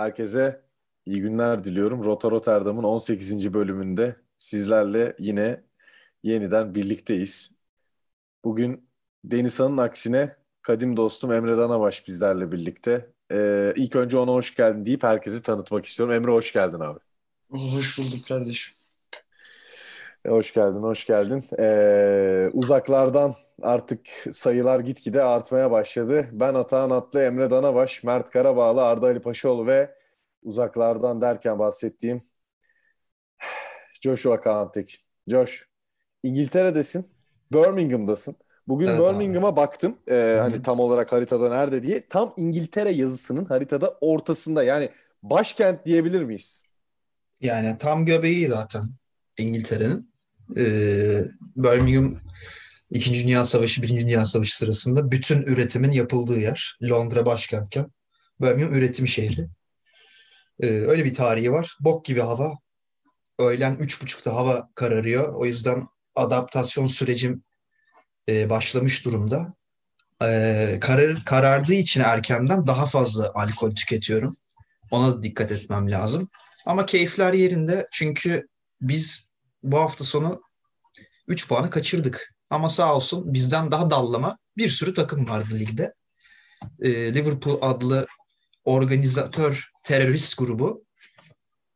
[0.00, 0.62] Herkese
[1.06, 2.04] iyi günler diliyorum.
[2.04, 3.54] Rota Rotterdam'ın 18.
[3.54, 5.64] bölümünde sizlerle yine
[6.22, 7.52] yeniden birlikteyiz.
[8.44, 8.88] Bugün
[9.24, 13.12] Denizhan'ın aksine kadim dostum Emre Danabaş bizlerle birlikte.
[13.32, 16.14] Ee, ilk önce ona hoş geldin deyip herkesi tanıtmak istiyorum.
[16.14, 16.98] Emre hoş geldin abi.
[17.50, 18.74] Hoş bulduk kardeşim.
[20.26, 21.44] Hoş geldin, hoş geldin.
[21.58, 24.00] Ee, uzaklardan artık
[24.32, 26.28] sayılar gitgide artmaya başladı.
[26.32, 29.94] Ben Atahan Atlı, Emre Danabaş, Mert Karabağlı, Arda Ali Paşaoğlu ve
[30.42, 32.20] uzaklardan derken bahsettiğim
[34.00, 34.98] Joshua Kaantekin.
[35.28, 35.68] Josh,
[36.22, 37.06] İngiltere'desin,
[37.52, 38.36] Birmingham'dasın.
[38.68, 39.96] Bugün evet, Birmingham'a baktım.
[40.10, 42.08] Ee, hani tam olarak haritada nerede diye.
[42.08, 44.64] Tam İngiltere yazısının haritada ortasında.
[44.64, 44.90] Yani
[45.22, 46.62] başkent diyebilir miyiz?
[47.40, 48.82] Yani tam göbeği zaten
[49.38, 50.09] İngiltere'nin.
[50.56, 51.24] Ee,
[51.56, 52.20] Birmingham
[52.90, 56.78] İkinci Dünya Savaşı, Birinci Dünya Savaşı sırasında bütün üretimin yapıldığı yer.
[56.82, 57.86] Londra başkentken.
[58.40, 59.48] Birmingham üretim şehri.
[60.60, 61.76] Ee, öyle bir tarihi var.
[61.80, 62.58] Bok gibi hava.
[63.38, 65.34] Öğlen üç buçukta hava kararıyor.
[65.34, 67.42] O yüzden adaptasyon sürecim
[68.28, 69.54] e, başlamış durumda.
[70.22, 74.36] E, karar, karardığı için erkenden daha fazla alkol tüketiyorum.
[74.90, 76.28] Ona da dikkat etmem lazım.
[76.66, 78.48] Ama keyifler yerinde çünkü
[78.80, 79.30] biz
[79.62, 80.42] bu hafta sonu
[81.30, 82.34] 3 puanı kaçırdık.
[82.50, 85.94] Ama sağ olsun bizden daha dallama bir sürü takım vardı ligde.
[86.80, 88.06] E, Liverpool adlı
[88.64, 90.84] organizatör terörist grubu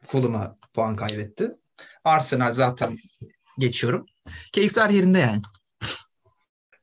[0.01, 1.57] Fulham'a puan kaybetti.
[2.05, 2.97] Arsenal zaten
[3.59, 4.07] geçiyorum.
[4.53, 5.43] Keyifler yerinde yani.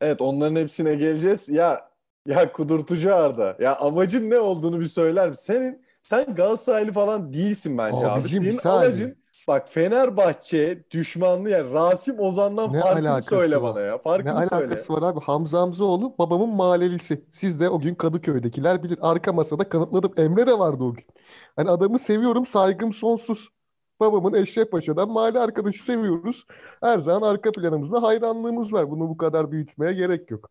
[0.02, 1.50] Evet onların hepsine geleceğiz.
[1.50, 1.92] Ya
[2.28, 3.58] ya kudurtucu Arda.
[3.60, 5.44] Ya amacın ne olduğunu bir söyler misin?
[5.44, 8.46] Senin sen Galatasaraylı falan değilsin bence Abicim, abi.
[8.46, 13.76] Senin amacın bak Fenerbahçe düşmanlığı yani Rasim Ozan'dan ne farkını söyle var?
[13.76, 13.98] bana ya.
[13.98, 14.66] Farkını ne söyle.
[14.66, 15.20] alakası var abi?
[15.20, 17.24] Hamza Hamzaoğlu babamın mahallelisi.
[17.34, 19.00] Siz de o gün Kadıköy'dekiler bilir.
[19.02, 20.14] Arka masada kanıtladım.
[20.18, 21.06] Emre de vardı o gün.
[21.56, 23.50] Hani adamı seviyorum, saygım sonsuz.
[24.00, 26.46] Babamın Eşref Paşa'dan mahalle arkadaşı seviyoruz.
[26.82, 28.92] Her zaman arka planımızda hayranlığımız var.
[28.92, 30.50] Bunu bu kadar büyütmeye gerek yok.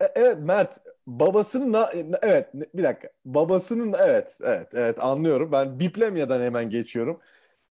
[0.00, 1.84] E, evet Mert babasının
[2.22, 7.20] evet bir dakika babasının evet evet evet anlıyorum ben Biplemya'dan hemen geçiyorum.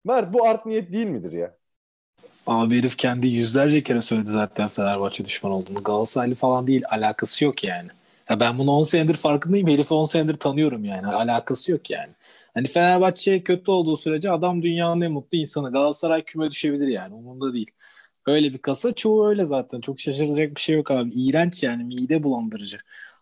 [0.04, 1.58] Mert bu art niyet değil midir ya?
[2.46, 5.82] Abi herif kendi yüzlerce kere söyledi zaten Fenerbahçe düşman olduğunu.
[5.82, 7.88] Galatasaraylı falan değil alakası yok yani.
[8.30, 9.68] Ya ben bunu 10 senedir farkındayım.
[9.68, 11.06] Herifi 10 senedir tanıyorum yani.
[11.06, 12.12] Alakası yok yani.
[12.54, 15.72] Hani Fenerbahçe kötü olduğu sürece adam dünyanın en mutlu insanı.
[15.72, 17.14] Galatasaray küme düşebilir yani.
[17.14, 17.70] Umurunda değil.
[18.26, 18.92] Öyle bir kasa.
[18.92, 19.80] Çoğu öyle zaten.
[19.80, 21.10] Çok şaşıracak bir şey yok abi.
[21.10, 21.84] İğrenç yani.
[21.84, 22.78] Mide bulandırıcı.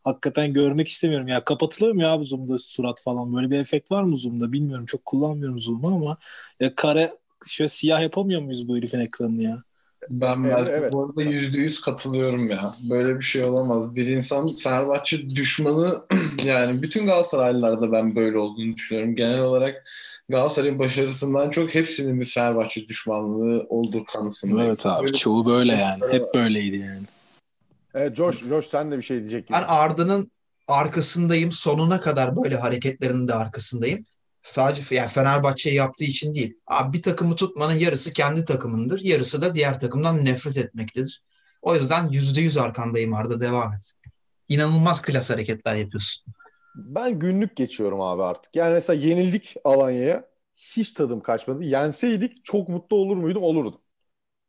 [0.07, 1.29] Hakikaten görmek istemiyorum.
[1.29, 3.37] Ya kapatılıyor mu ya abi Zoom'da surat falan?
[3.37, 4.53] Böyle bir efekt var mı Zoom'da?
[4.53, 4.87] Bilmiyorum.
[4.87, 6.17] Çok kullanmıyorum Zoom'u ama
[6.61, 7.13] ya kare
[7.47, 9.63] şöyle siyah yapamıyor muyuz bu herifin ekranını ya?
[10.11, 10.93] Ben evet, evet.
[10.93, 12.71] bu arada yüzde yüz katılıyorum ya.
[12.91, 13.97] Böyle bir şey olamaz.
[13.97, 16.03] Bir insan Fenerbahçe düşmanı
[16.45, 19.15] yani bütün Galatasaraylılarda ben böyle olduğunu düşünüyorum.
[19.15, 19.85] Genel olarak
[20.29, 24.69] Galatasaray'ın başarısından çok hepsinin bir Fenerbahçe düşmanlığı olduğu kanısındayım.
[24.69, 26.03] Evet abi böyle çoğu böyle yani.
[26.11, 27.07] Hep böyleydi yani.
[27.97, 30.31] Evet Josh, Josh sen de bir şey diyecek Ben Arda'nın
[30.69, 31.53] arkasındayım.
[31.53, 34.05] Sonuna kadar böyle hareketlerinin de arkasındayım
[34.43, 36.55] sadece yani Fenerbahçe yaptığı için değil.
[36.67, 39.01] Abi bir takımı tutmanın yarısı kendi takımındır.
[39.01, 41.23] Yarısı da diğer takımdan nefret etmektedir.
[41.63, 43.93] O yüzden yüzde yüz arkandayım Arda devam et.
[44.49, 46.25] İnanılmaz klas hareketler yapıyorsun.
[46.75, 48.57] Ben günlük geçiyorum abi artık.
[48.57, 50.29] Yani mesela yenildik Alanya'ya.
[50.57, 51.65] Hiç tadım kaçmadı.
[51.65, 53.43] Yenseydik çok mutlu olur muydum?
[53.43, 53.81] Olurdum.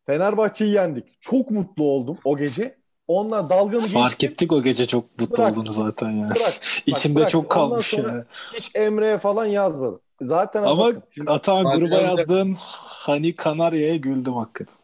[0.06, 1.22] Fenerbahçe'yi yendik.
[1.22, 2.76] Çok mutlu oldum o gece.
[3.07, 4.31] Onlar dalganı Fark geçtim.
[4.31, 6.29] ettik o gece çok mutlu bırak, olduğunu zaten ya.
[6.29, 7.29] Bırak, İçinde bırak.
[7.29, 8.25] çok kalmış ya.
[8.53, 10.00] Hiç Emre'ye falan yazmadım.
[10.22, 10.91] Zaten ama
[11.28, 14.75] Atan gruba yazdığın hani Kanarya'ya güldüm hakikaten.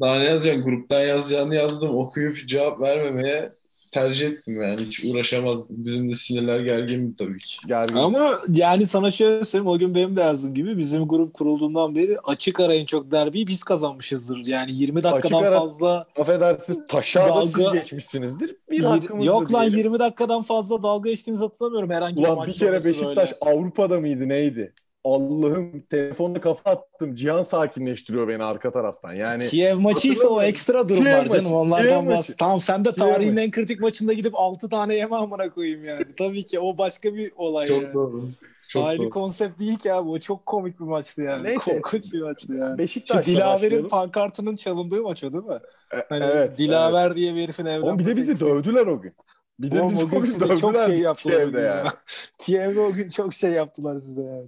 [0.00, 0.64] Daha ne yazacaksın?
[0.64, 1.96] Gruptan yazacağını yazdım.
[1.96, 3.52] Okuyup cevap vermemeye
[3.90, 4.80] tercih ettim yani.
[4.80, 5.66] Hiç uğraşamazdım.
[5.70, 7.56] Bizim de sinirler gergin tabii ki.
[7.68, 7.96] Gergin.
[7.96, 9.70] Ama yani sana şöyle söyleyeyim.
[9.70, 13.46] O gün benim de yazdığım gibi bizim grup kurulduğundan beri açık ara en çok derbiyi
[13.46, 14.46] biz kazanmışızdır.
[14.46, 17.42] Yani 20 dakikadan açık ara, fazla affedersiniz taşa dalga...
[17.42, 18.56] siz geçmişsinizdir.
[18.70, 22.84] Bir hakkımızda Yok lan 20 dakikadan fazla dalga geçtiğimizi hatırlamıyorum herhangi Ulan bir, bir kere
[22.84, 23.56] Beşiktaş böyle.
[23.56, 24.72] Avrupa'da mıydı neydi?
[25.04, 27.14] Allah'ım telefonda kafa attım.
[27.14, 29.14] Cihan sakinleştiriyor beni arka taraftan.
[29.14, 31.52] Yani Kiev maçıysa o ekstra durumlar Kiev canım.
[31.52, 32.30] Onlardan bahs.
[32.38, 36.04] Tamam sen de tarihin en kritik maçında gidip 6 tane yeme amına koyayım yani.
[36.18, 37.94] Tabii ki o başka bir olay Çok yani.
[37.94, 38.28] doğru.
[38.68, 39.10] Çok Aynı doğru.
[39.10, 40.08] konsept değil ki abi.
[40.08, 41.44] O çok komik bir maçtı yani.
[41.44, 41.72] Neyse.
[41.72, 42.78] Korkunç bir maçtı yani.
[42.78, 45.58] Beşiktaş'la Şu Dilaver'in pankartının çalındığı maç o değil mi?
[45.94, 46.58] E, hani evet.
[46.58, 47.16] Dilaver evet.
[47.16, 47.86] diye bir herifin evden.
[47.86, 49.12] Oğlum bir de bizi dövdüler o gün.
[49.60, 51.36] Bir de bizi o gün size çok şey yaptılar.
[51.36, 51.88] Kiev'de yani.
[52.38, 54.46] Kiev'de o gün çok şey yaptılar size yani.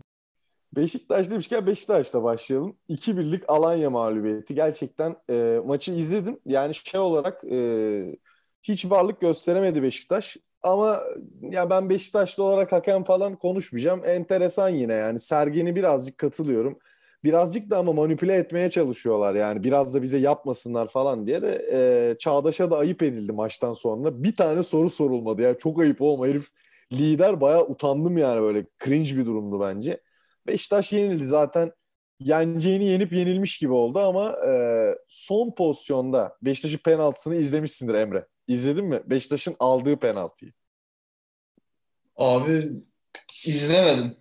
[0.72, 2.76] Beşiktaş demişken Beşiktaş'ta başlayalım.
[2.88, 4.54] 2 birlik Alanya mağlubiyeti.
[4.54, 6.40] Gerçekten e, maçı izledim.
[6.46, 8.16] Yani şey olarak e,
[8.62, 10.36] hiç varlık gösteremedi Beşiktaş.
[10.62, 11.00] ama
[11.42, 14.04] ya ben Beşiktaşlı olarak hakem falan konuşmayacağım.
[14.04, 16.78] Enteresan yine yani Sergen'i birazcık katılıyorum.
[17.24, 21.66] Birazcık da ama manipüle etmeye çalışıyorlar yani biraz da bize yapmasınlar falan diye de
[22.14, 24.22] e, Çağdaş'a da ayıp edildi maçtan sonra.
[24.22, 26.48] Bir tane soru sorulmadı ya çok ayıp oğlum herif
[26.92, 30.00] lider bayağı utandım yani böyle cringe bir durumdu bence.
[30.46, 31.72] Beşiktaş yenildi zaten
[32.20, 34.52] yeneceğini yenip yenilmiş gibi oldu ama e,
[35.08, 38.26] son pozisyonda Beşiktaş'ın penaltısını izlemişsindir Emre.
[38.48, 39.00] İzledin mi?
[39.06, 40.52] Beşiktaş'ın aldığı penaltıyı.
[42.16, 42.72] Abi
[43.46, 44.16] izlemedim.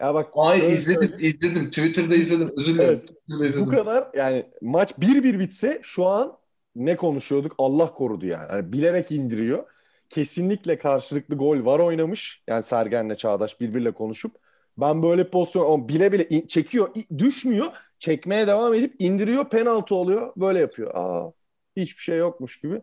[0.00, 1.36] Ya bak Ay izledim, söyleyeyim.
[1.42, 1.70] izledim.
[1.70, 2.50] Twitter'da izledim.
[2.56, 3.04] Özür dilerim.
[3.40, 3.56] Evet.
[3.60, 6.38] Bu kadar yani maç 1-1 bitse şu an
[6.76, 7.54] ne konuşuyorduk?
[7.58, 8.52] Allah korudu yani.
[8.52, 8.72] yani.
[8.72, 9.64] Bilerek indiriyor.
[10.08, 12.42] Kesinlikle karşılıklı gol var oynamış.
[12.48, 14.36] Yani Sergen'le Çağdaş birbiriyle konuşup
[14.78, 17.66] ben böyle pozisyon bile bile in, çekiyor, düşmüyor.
[17.98, 20.32] Çekmeye devam edip indiriyor, penaltı oluyor.
[20.36, 20.90] Böyle yapıyor.
[20.94, 21.32] Aa,
[21.76, 22.82] hiçbir şey yokmuş gibi.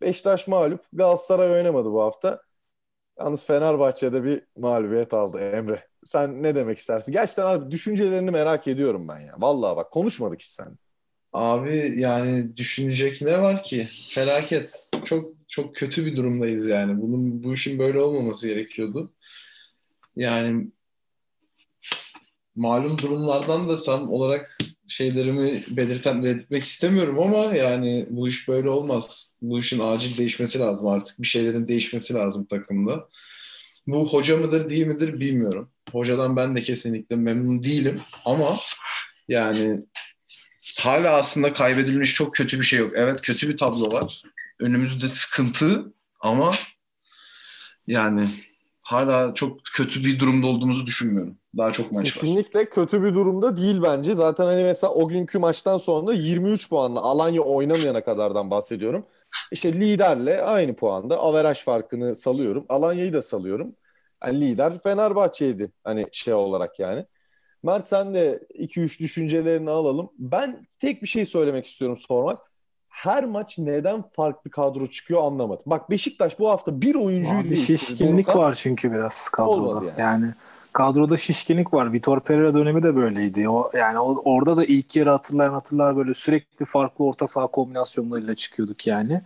[0.00, 0.84] Beşiktaş mağlup.
[0.92, 2.42] Galatasaray oynamadı bu hafta.
[3.18, 5.88] Yalnız Fenerbahçe'de bir mağlubiyet aldı Emre.
[6.04, 7.12] Sen ne demek istersin?
[7.12, 9.34] Gerçekten abi düşüncelerini merak ediyorum ben ya.
[9.38, 10.78] Vallahi bak konuşmadık hiç sen.
[11.32, 13.88] Abi yani düşünecek ne var ki?
[14.08, 14.88] Felaket.
[15.04, 17.02] Çok çok kötü bir durumdayız yani.
[17.02, 19.12] Bunun bu işin böyle olmaması gerekiyordu.
[20.16, 20.70] Yani
[22.54, 24.58] malum durumlardan da tam olarak
[24.88, 29.34] şeylerimi belirten belirtmek istemiyorum ama yani bu iş böyle olmaz.
[29.42, 31.22] Bu işin acil değişmesi lazım artık.
[31.22, 33.08] Bir şeylerin değişmesi lazım takımda.
[33.86, 35.70] Bu hoca mıdır değil midir bilmiyorum.
[35.92, 38.58] Hocadan ben de kesinlikle memnun değilim ama
[39.28, 39.80] yani
[40.78, 42.92] hala aslında kaybedilmiş çok kötü bir şey yok.
[42.94, 44.22] Evet kötü bir tablo var.
[44.60, 46.50] Önümüzde sıkıntı ama
[47.86, 48.28] yani
[48.84, 51.38] hala çok kötü bir durumda olduğumuzu düşünmüyorum.
[51.56, 52.44] Daha çok maç Kesinlikle var.
[52.44, 54.14] Kesinlikle kötü bir durumda değil bence.
[54.14, 59.06] Zaten hani mesela o günkü maçtan sonra 23 puanla Alanya oynamayana kadardan bahsediyorum.
[59.52, 62.66] İşte liderle aynı puanda averaj farkını salıyorum.
[62.68, 63.76] Alanya'yı da salıyorum.
[64.24, 67.06] Yani lider Fenerbahçe'ydi hani şey olarak yani.
[67.62, 70.10] Mert sen de 2-3 düşüncelerini alalım.
[70.18, 72.52] Ben tek bir şey söylemek istiyorum sormak
[72.92, 75.62] her maç neden farklı kadro çıkıyor anlamadım.
[75.66, 79.84] Bak Beşiktaş bu hafta bir oyuncuyu Bir şişkinlik var çünkü biraz kadroda.
[79.84, 80.00] Yani.
[80.00, 80.34] yani
[80.72, 81.92] kadroda şişkinlik var.
[81.92, 83.48] Vitor Pereira dönemi de böyleydi.
[83.48, 88.34] O yani o, orada da ilk yarı hatırlayan hatırlar böyle sürekli farklı orta saha kombinasyonlarıyla
[88.34, 89.22] çıkıyorduk yani.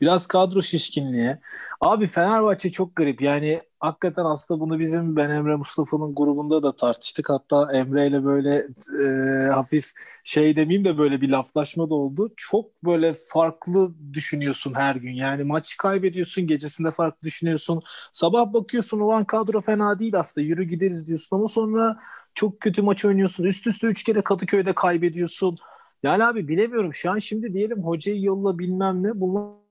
[0.00, 1.36] Biraz kadro şişkinliği.
[1.80, 3.22] Abi Fenerbahçe çok garip.
[3.22, 7.30] Yani hakikaten aslında bunu bizim Ben Emre Mustafa'nın grubunda da tartıştık.
[7.30, 8.64] Hatta Emre ile böyle
[9.04, 9.90] e, hafif
[10.24, 12.32] şey demeyeyim de böyle bir laflaşma da oldu.
[12.36, 15.12] Çok böyle farklı düşünüyorsun her gün.
[15.12, 17.82] Yani maç kaybediyorsun, gecesinde farklı düşünüyorsun.
[18.12, 20.46] Sabah bakıyorsun olan kadro fena değil aslında.
[20.46, 21.96] Yürü gideriz diyorsun ama sonra
[22.34, 23.44] çok kötü maç oynuyorsun.
[23.44, 25.56] Üst üste üç kere Kadıköy'de kaybediyorsun.
[26.02, 26.94] Yani abi bilemiyorum.
[26.94, 29.20] Şu an şimdi diyelim hocayı yolla bilmem ne.
[29.20, 29.61] Bunlar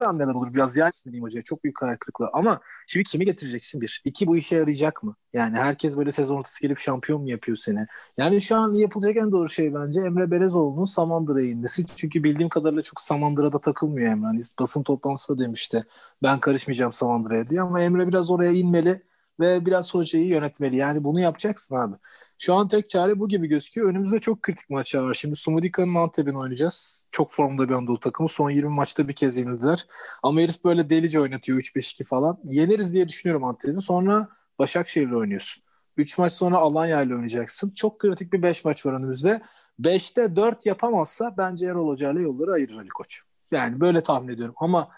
[0.00, 0.54] hamleler olur.
[0.54, 1.42] Biraz yer diyeyim hocaya.
[1.42, 2.30] Çok büyük hayal kırıklığı.
[2.32, 4.02] Ama şimdi kimi getireceksin bir?
[4.04, 5.16] İki bu işe yarayacak mı?
[5.32, 7.86] Yani herkes böyle sezon ortası gelip şampiyon mu yapıyor seni?
[8.18, 11.86] Yani şu an yapılacak en doğru şey bence Emre Berezoğlu'nun Samandıra'ya inmesi.
[11.86, 14.26] Çünkü bildiğim kadarıyla çok Samandıra'da takılmıyor Emre.
[14.26, 15.84] Hani basın toplantısında demişti.
[16.22, 17.60] Ben karışmayacağım Samandıra'ya diye.
[17.60, 19.02] Ama Emre biraz oraya inmeli
[19.40, 20.76] ve biraz hocayı yönetmeli.
[20.76, 21.94] Yani bunu yapacaksın abi.
[22.38, 23.90] Şu an tek çare bu gibi gözüküyor.
[23.90, 25.14] Önümüzde çok kritik maçlar var.
[25.14, 27.08] Şimdi Sumudika'nın Antep'ini oynayacağız.
[27.10, 28.28] Çok formda bir Anadolu takımı.
[28.28, 29.86] Son 20 maçta bir kez yenildiler.
[30.22, 32.38] Ama herif böyle delice oynatıyor 3-5-2 falan.
[32.44, 33.80] Yeneriz diye düşünüyorum Antep'i.
[33.80, 35.64] Sonra Başakşehir'le oynuyorsun.
[35.96, 37.70] 3 maç sonra Alanya ile oynayacaksın.
[37.70, 39.42] Çok kritik bir 5 maç var önümüzde.
[39.80, 43.22] 5'te 4 yapamazsa bence Erol Hoca ile yolları ayırır Ali Koç.
[43.52, 44.54] Yani böyle tahmin ediyorum.
[44.58, 44.88] Ama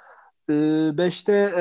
[0.52, 1.52] 5'te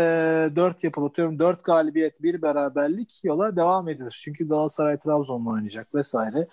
[0.51, 4.19] e, 4 yapıp atıyorum 4 galibiyet bir beraberlik yola devam edilir.
[4.23, 6.47] Çünkü Galatasaray Trabzon'la oynayacak vesaire.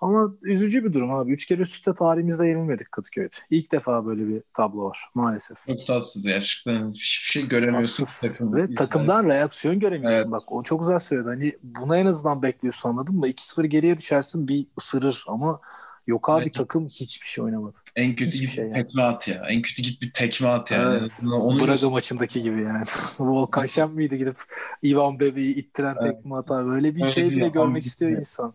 [0.00, 1.32] Ama üzücü bir durum abi.
[1.32, 3.34] Üç kere üst üste tarihimizde yenilmedik Kadıköy'de.
[3.50, 5.66] İlk defa böyle bir tablo var maalesef.
[5.66, 6.92] Çok tatsız gerçekten.
[6.92, 8.28] Hiçbir şey göremiyorsun.
[8.28, 8.54] Takım.
[8.54, 10.18] Ve takımdan reaksiyon göremiyorsun.
[10.18, 10.30] Evet.
[10.30, 11.28] Bak o çok güzel söyledi.
[11.28, 13.28] Hani buna en azından bekliyorsun anladın mı?
[13.28, 15.60] 2-0 geriye düşersin bir ısırır ama
[16.06, 16.54] Yok abi evet.
[16.54, 17.76] takım hiçbir şey oynamadı.
[17.96, 19.16] En kötü hiçbir git şey bir tekme yani.
[19.16, 19.42] at ya.
[19.48, 20.98] En kötü git bir tekme at yani.
[20.98, 21.10] Evet.
[21.22, 22.84] Onu Braga maçındaki gibi yani.
[23.18, 24.36] Volkan Şen miydi gidip
[24.84, 26.12] Ivan Bebe'yi ittiren evet.
[26.12, 26.66] tekme atar.
[26.66, 28.18] Böyle bir Öyle şey bile görmek istiyor mi?
[28.18, 28.54] insan.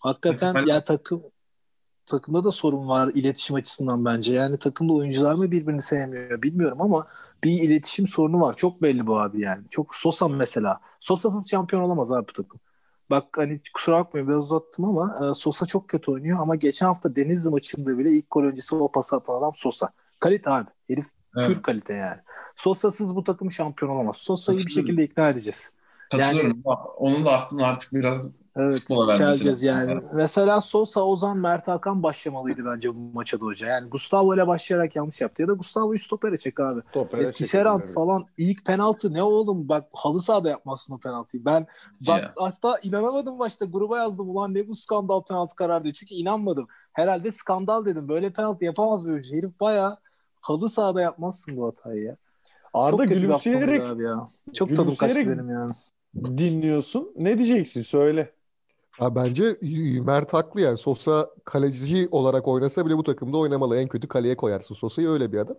[0.00, 0.66] Hakikaten ben...
[0.66, 1.22] ya takım
[2.06, 4.34] takımda da sorun var iletişim açısından bence.
[4.34, 7.06] Yani takımda oyuncular mı birbirini sevmiyor bilmiyorum ama
[7.44, 8.56] bir iletişim sorunu var.
[8.56, 9.68] Çok belli bu abi yani.
[9.70, 10.80] Çok Sosa mesela.
[11.00, 12.60] Sosa'sız şampiyon olamaz abi bu takım.
[13.10, 17.16] Bak hani kusura bakmayın biraz uzattım ama e, Sosa çok kötü oynuyor ama geçen hafta
[17.16, 19.90] Denizli maçında bile ilk gol öncesi o pas atan adam Sosa.
[20.20, 20.70] Kalite abi.
[20.88, 21.46] Herif evet.
[21.46, 22.18] pür kalite yani.
[22.56, 24.16] Sosa'sız bu takım şampiyon olamaz.
[24.16, 25.72] Sosa'yı bir şekilde ikna edeceğiz.
[26.10, 26.62] Katılıyorum.
[26.66, 28.82] Yani, Onun da aklını artık biraz Evet,
[29.18, 30.00] çeleceğiz yani.
[30.12, 33.66] Mesela Sosa, Ozan, Mert Hakan başlamalıydı bence bu maça da hoca.
[33.66, 35.42] Yani Gustavo ile başlayarak yanlış yaptı.
[35.42, 36.80] Ya da Gustavo'yu stopere çek abi.
[36.90, 39.68] Stopere Tisserand falan ilk penaltı ne oğlum?
[39.68, 41.44] Bak halı sahada yapmazsın o penaltıyı.
[41.44, 41.66] Ben
[42.00, 42.32] bak yeah.
[42.36, 45.92] hatta inanamadım başta gruba yazdım ulan ne bu skandal penaltı kararı diye.
[45.92, 46.66] Çünkü inanmadım.
[46.92, 48.08] Herhalde skandal dedim.
[48.08, 49.98] Böyle penaltı yapamaz böyle Herif baya
[50.40, 52.16] halı sahada yapmazsın bu hatayı ya.
[52.74, 54.28] Arda Çok gülümseyerek abi ya.
[54.54, 55.70] Çok tadım kaçtı benim yani.
[56.14, 57.12] Dinliyorsun.
[57.16, 57.82] Ne diyeceksin?
[57.82, 58.32] Söyle.
[58.90, 59.58] Ha, bence
[60.04, 60.78] Mert haklı yani.
[60.78, 63.76] Sosa kaleci olarak oynasa bile bu takımda oynamalı.
[63.76, 65.56] En kötü kaleye koyarsın Sosa'yı öyle bir adam.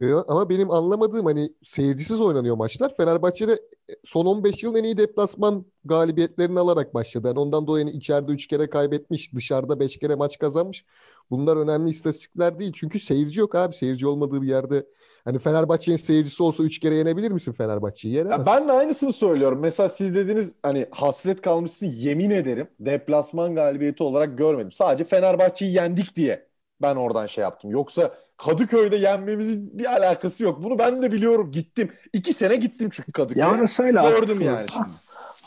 [0.00, 2.96] Ee, ama benim anlamadığım hani seyircisiz oynanıyor maçlar.
[2.96, 3.52] Fenerbahçe'de
[3.90, 7.26] e, son 15 yılın en iyi deplasman galibiyetlerini alarak başladı.
[7.28, 10.84] Yani ondan dolayı yani içeride 3 kere kaybetmiş, dışarıda 5 kere maç kazanmış.
[11.30, 12.72] Bunlar önemli istatistikler değil.
[12.76, 13.74] Çünkü seyirci yok abi.
[13.76, 14.86] Seyirci olmadığı bir yerde
[15.24, 18.14] Hani Fenerbahçe'nin seyircisi olsa 3 kere yenebilir misin Fenerbahçe'yi?
[18.14, 19.58] Ya ben de aynısını söylüyorum.
[19.60, 24.72] Mesela siz dediniz hani hasret kalmışsın yemin ederim deplasman galibiyeti olarak görmedim.
[24.72, 26.46] Sadece Fenerbahçe'yi yendik diye
[26.82, 27.70] ben oradan şey yaptım.
[27.70, 30.62] Yoksa Kadıköy'de yenmemizin bir alakası yok.
[30.62, 31.50] Bunu ben de biliyorum.
[31.50, 31.92] Gittim.
[32.12, 33.46] İki sene gittim çünkü Kadıköy'e.
[33.46, 34.86] Ya orası öyle Gördüm yani şimdi.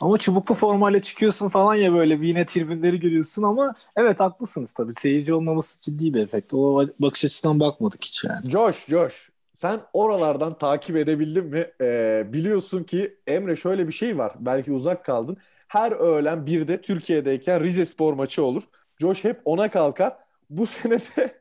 [0.01, 4.95] Ama çubuklu formayla çıkıyorsun falan ya böyle bir yine tribünleri görüyorsun ama evet haklısınız tabii.
[4.95, 6.53] Seyirci olmaması ciddi bir efekt.
[6.53, 8.49] O bakış açısından bakmadık hiç yani.
[8.51, 9.34] Josh, Josh.
[9.55, 11.67] Sen oralardan takip edebildin mi?
[11.81, 14.33] Ee, biliyorsun ki Emre şöyle bir şey var.
[14.39, 15.37] Belki uzak kaldın.
[15.67, 18.63] Her öğlen bir de Türkiye'deyken Rize Spor maçı olur.
[19.01, 20.13] Josh hep ona kalkar.
[20.49, 21.39] Bu sene de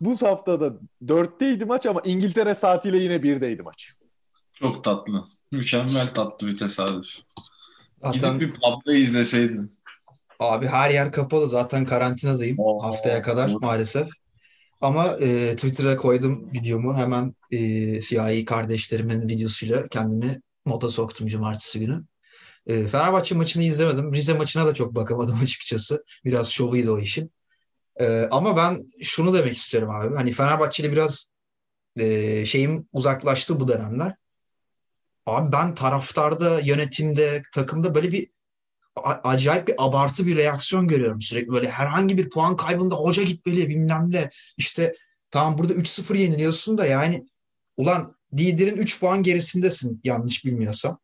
[0.00, 0.72] bu haftada
[1.08, 3.92] dörtteydi maç ama İngiltere saatiyle yine birdeydi maç.
[4.52, 5.24] Çok tatlı.
[5.52, 7.06] Mükemmel tatlı bir tesadüf.
[8.02, 8.38] Zaten...
[8.38, 9.72] Gidip bir pub'da izleseydim.
[10.38, 11.48] Abi her yer kapalı.
[11.48, 13.62] Zaten karantinadayım Oo, haftaya kadar olur.
[13.62, 14.08] maalesef.
[14.80, 16.96] Ama e, Twitter'a koydum videomu.
[16.96, 22.04] Hemen e, siyahi kardeşlerimin videosuyla kendimi moda soktum cumartesi günü.
[22.66, 24.14] E, Fenerbahçe maçını izlemedim.
[24.14, 26.04] Rize maçına da çok bakamadım açıkçası.
[26.24, 27.32] Biraz şovuydu o işin.
[28.00, 30.16] E, ama ben şunu demek istiyorum abi.
[30.16, 31.26] Hani Fenerbahçe'yle biraz
[31.96, 34.14] e, şeyim uzaklaştı bu dönemler.
[35.26, 38.30] Abi ben taraftarda, yönetimde, takımda böyle bir
[39.04, 41.52] acayip bir abartı bir reaksiyon görüyorum sürekli.
[41.52, 44.30] Böyle herhangi bir puan kaybında hoca gitmeli bilmem ne.
[44.56, 44.94] İşte
[45.30, 47.26] tamam burada 3-0 yeniliyorsun da yani
[47.76, 50.98] ulan liderin 3 puan gerisindesin yanlış bilmiyorsam.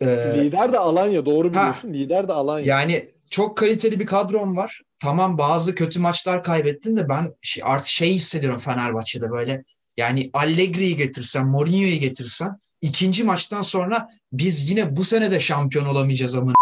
[0.00, 0.06] Ee,
[0.36, 1.88] Lider de Alanya doğru biliyorsun.
[1.88, 2.66] Ha, Lider de Alanya.
[2.66, 4.80] Yani çok kaliteli bir kadron var.
[4.98, 9.64] Tamam bazı kötü maçlar kaybettin de ben artık şey hissediyorum Fenerbahçe'de böyle.
[9.96, 16.34] Yani Allegri'yi getirsen, Mourinho'yu getirsen ikinci maçtan sonra biz yine bu sene de şampiyon olamayacağız
[16.34, 16.52] ama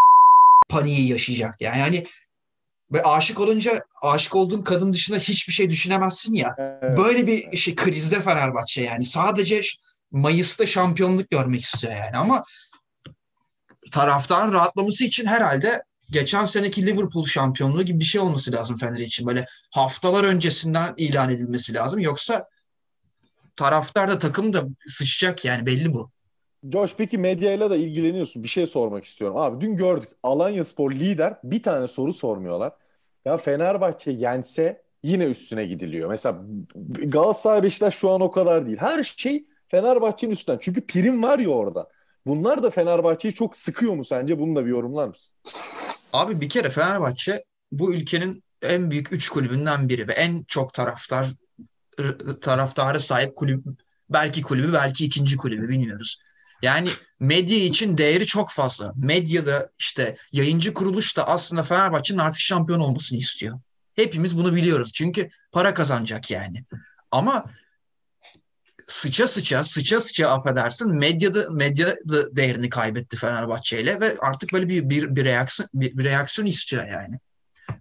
[0.68, 1.60] paniği yaşayacak.
[1.60, 2.04] Yani yani
[2.92, 6.54] ve aşık olunca aşık olduğun kadın dışında hiçbir şey düşünemezsin ya.
[6.58, 6.98] Evet.
[6.98, 9.04] Böyle bir şey krizde Fenerbahçe yani.
[9.04, 9.60] Sadece
[10.10, 12.42] Mayıs'ta şampiyonluk görmek istiyor yani ama
[13.92, 19.26] taraftarın rahatlaması için herhalde geçen seneki Liverpool şampiyonluğu gibi bir şey olması lazım Fener için.
[19.26, 22.00] Böyle haftalar öncesinden ilan edilmesi lazım.
[22.00, 22.48] Yoksa
[23.56, 26.10] taraftar da takım da sıçacak yani belli bu.
[26.72, 28.42] Josh peki medyayla da ilgileniyorsun.
[28.42, 29.36] Bir şey sormak istiyorum.
[29.36, 32.72] Abi dün gördük Alanya Spor lider bir tane soru sormuyorlar.
[33.24, 36.08] Ya Fenerbahçe yense yine üstüne gidiliyor.
[36.08, 36.42] Mesela
[37.04, 38.76] Galatasaray Beşiktaş şu an o kadar değil.
[38.76, 40.58] Her şey Fenerbahçe'nin üstünden.
[40.60, 41.88] Çünkü prim var ya orada.
[42.26, 44.38] Bunlar da Fenerbahçe'yi çok sıkıyor mu sence?
[44.38, 45.34] Bunu da bir yorumlar mısın?
[46.12, 51.26] Abi bir kere Fenerbahçe bu ülkenin en büyük üç kulübünden biri ve en çok taraftar
[52.40, 53.64] taraftarı sahip kulüp
[54.10, 56.18] belki kulübü belki ikinci kulübü bilmiyoruz.
[56.62, 58.92] Yani medya için değeri çok fazla.
[58.96, 63.60] Medyada işte yayıncı kuruluş da aslında Fenerbahçe'nin artık şampiyon olmasını istiyor.
[63.94, 64.92] Hepimiz bunu biliyoruz.
[64.94, 66.64] Çünkü para kazanacak yani.
[67.10, 67.44] Ama
[68.86, 74.68] sıça sıça sıça sıça affedersin medyada medya da değerini kaybetti Fenerbahçe ile ve artık böyle
[74.68, 77.18] bir bir, bir reaksiyon bir, bir reaksiyon istiyor yani.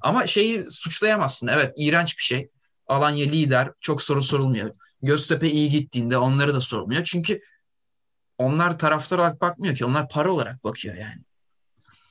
[0.01, 1.47] Ama şeyi suçlayamazsın.
[1.47, 2.49] Evet iğrenç bir şey.
[2.87, 4.75] Alanya lider çok soru sorulmuyor.
[5.01, 7.03] Göztepe iyi gittiğinde onları da sorulmuyor.
[7.03, 7.39] Çünkü
[8.37, 9.85] onlar taraftar olarak bakmıyor ki.
[9.85, 11.21] Onlar para olarak bakıyor yani.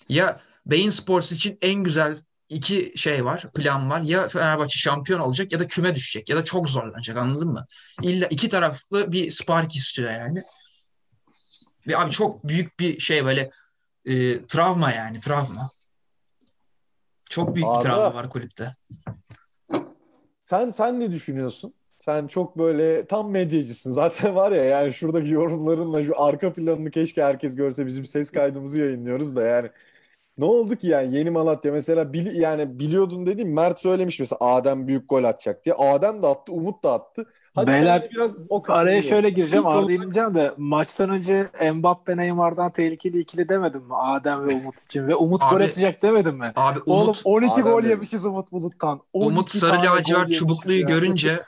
[0.09, 2.16] Ya Beyin Sports için en güzel
[2.49, 4.00] iki şey var, plan var.
[4.00, 7.66] Ya Fenerbahçe şampiyon olacak ya da küme düşecek ya da çok zorlanacak anladın mı?
[8.02, 10.42] İlla iki taraflı bir spark istiyor yani.
[11.87, 13.50] Ve abi çok büyük bir şey böyle
[14.04, 15.68] e, travma yani travma.
[17.30, 18.76] Çok büyük Arda, bir travma var kulüpte.
[20.45, 21.75] Sen sen ne düşünüyorsun?
[22.08, 23.92] Sen çok böyle tam medyacısın.
[23.92, 28.80] Zaten var ya yani şuradaki yorumlarınla şu arka planını keşke herkes görse bizim ses kaydımızı
[28.80, 29.70] yayınlıyoruz da yani.
[30.38, 34.86] Ne oldu ki yani Yeni Malatya mesela bili, yani biliyordun dediğim Mert söylemiş mesela Adem
[34.86, 35.75] büyük gol atacak diye.
[35.75, 37.26] Adem de attı, Umut da attı.
[37.54, 39.02] Hadi Beyler, sen de biraz o Araya ye.
[39.02, 39.66] şöyle gireceğim.
[39.66, 43.94] Arada ineceğim de maçtan önce Mbappe Neymar'dan tehlikeli ikili demedim mi?
[43.96, 45.08] Adem ve Umut için.
[45.08, 46.52] Ve Umut Abi, gol atacak demedim mi?
[46.56, 49.00] Abi Oğlum Umut 12 Adem gol yemişiz Umut Bulut'tan.
[49.12, 50.88] 12 Umut sarı lacivert çubukluyu ya.
[50.88, 51.42] görünce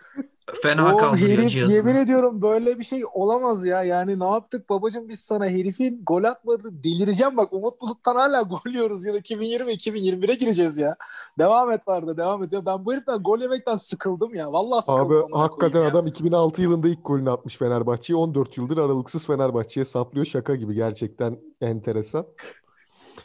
[0.62, 1.76] fena Oğlum kaldırıyor herif cihazını.
[1.76, 3.82] yemin ediyorum böyle bir şey olamaz ya.
[3.82, 6.82] Yani ne yaptık babacım biz sana herifin gol atmadı.
[6.84, 9.06] Delireceğim bak Umut Bulut'tan hala gol yiyoruz.
[9.06, 10.96] Yıl 2020-2021'e gireceğiz ya.
[11.38, 12.52] Devam et vardı devam et.
[12.66, 14.52] Ben bu heriften gol yemekten sıkıldım ya.
[14.52, 15.06] Vallahi sıkıldım.
[15.06, 15.98] Abi hakikaten koyayım ya.
[15.98, 18.16] adam 2006 yılında ilk golünü atmış Fenerbahçe'ye.
[18.16, 20.26] 14 yıldır aralıksız Fenerbahçe'ye saplıyor.
[20.26, 22.26] Şaka gibi gerçekten enteresan.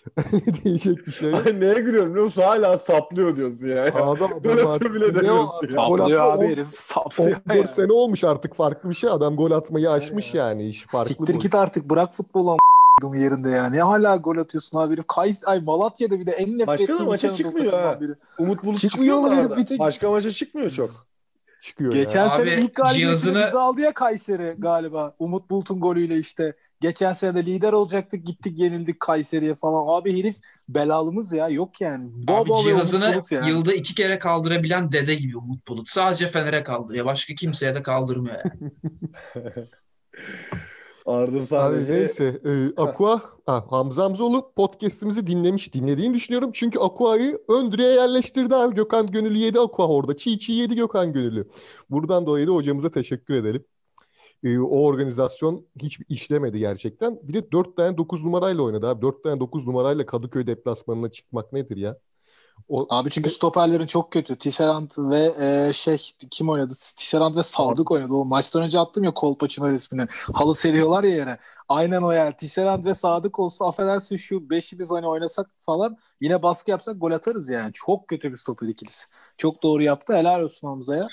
[0.63, 1.41] Diyecek bir şey yok.
[1.47, 2.41] Ay, Neye gülüyorum biliyor musun?
[2.41, 3.83] Hala saplıyor diyorsun ya.
[3.85, 5.73] Adam Gol artık- atıyor bile ne o- demiyorsun ya.
[5.73, 6.67] Saplıyor abi on- herif.
[6.79, 7.73] Saplıyor 14 ya.
[7.75, 9.09] sene olmuş artık farklı bir şey.
[9.09, 10.67] Adam gol atmayı aşmış yani.
[10.69, 11.39] iş farklı Siktir bu.
[11.39, 12.49] git artık bırak futbolu
[13.03, 13.69] am- yerinde ya.
[13.69, 15.07] Ne hala gol atıyorsun abi herif.
[15.07, 17.97] Kays ay Malatya'da bir de en nefret Başka da maça Anadolu çıkmıyor ha.
[18.01, 18.11] biri.
[18.39, 19.57] Umut Bulut Çıkmıyor arada.
[19.57, 20.89] bir tek- Başka maça çıkmıyor çok.
[21.61, 22.29] Çıkıyor Geçen ya.
[22.29, 25.13] sene Abi, ilk galibiyetini cihazını- aldı ya Kayseri galiba.
[25.19, 26.53] Umut Bulut'un golüyle işte.
[26.83, 29.99] Geçen sene de lider olacaktık gittik yenildik Kayseri'ye falan.
[29.99, 30.35] Abi herif
[30.69, 32.09] belalımız ya yok yani.
[32.13, 33.49] Bol Abi bol cihazını yani.
[33.49, 35.89] yılda iki kere kaldırabilen dede gibi Umut Bulut.
[35.89, 37.05] Sadece Fener'e kaldırıyor.
[37.05, 38.35] Başka kimseye de kaldırmıyor.
[38.45, 38.71] yani.
[41.05, 42.41] Arda Abi sadece neyse.
[42.45, 46.51] E, Aqua, ha, Hamza Hamzoğlu podcast'imizi dinlemiş, dinlediğini düşünüyorum.
[46.53, 48.75] Çünkü Aqua'yı ön direğe yerleştirdi abi.
[48.75, 50.17] Gökhan Gönüllü yedi Aqua orada.
[50.17, 51.49] Çiğ çiğ yedi Gökhan Gönüllü.
[51.89, 53.65] Buradan dolayı da hocamıza teşekkür edelim.
[54.43, 57.19] E, o organizasyon hiç işlemedi gerçekten.
[57.23, 59.01] Bir de 4 tane 9 numarayla oynadı abi.
[59.01, 61.97] 4 tane 9 numarayla Kadıköy deplasmanına çıkmak nedir ya?
[62.69, 64.35] O, Abi çünkü stoperlerin çok kötü.
[64.37, 65.33] Tisserand ve
[65.69, 65.97] e, şey
[66.31, 66.75] kim oynadı?
[66.75, 68.13] Tisserand ve Sadık oynadı.
[68.13, 70.07] O maçtan önce attım ya Kolpaçino resmini.
[70.33, 71.37] Halı seriyorlar ya yere.
[71.69, 72.33] Aynen o yani.
[72.37, 77.11] Tisserand ve Sadık olsa affedersin şu beşi biz hani oynasak falan yine baskı yapsak gol
[77.11, 77.71] atarız yani.
[77.73, 79.05] Çok kötü bir stoper ikilisi.
[79.37, 80.13] Çok doğru yaptı.
[80.15, 81.07] Helal olsun Hamza'ya.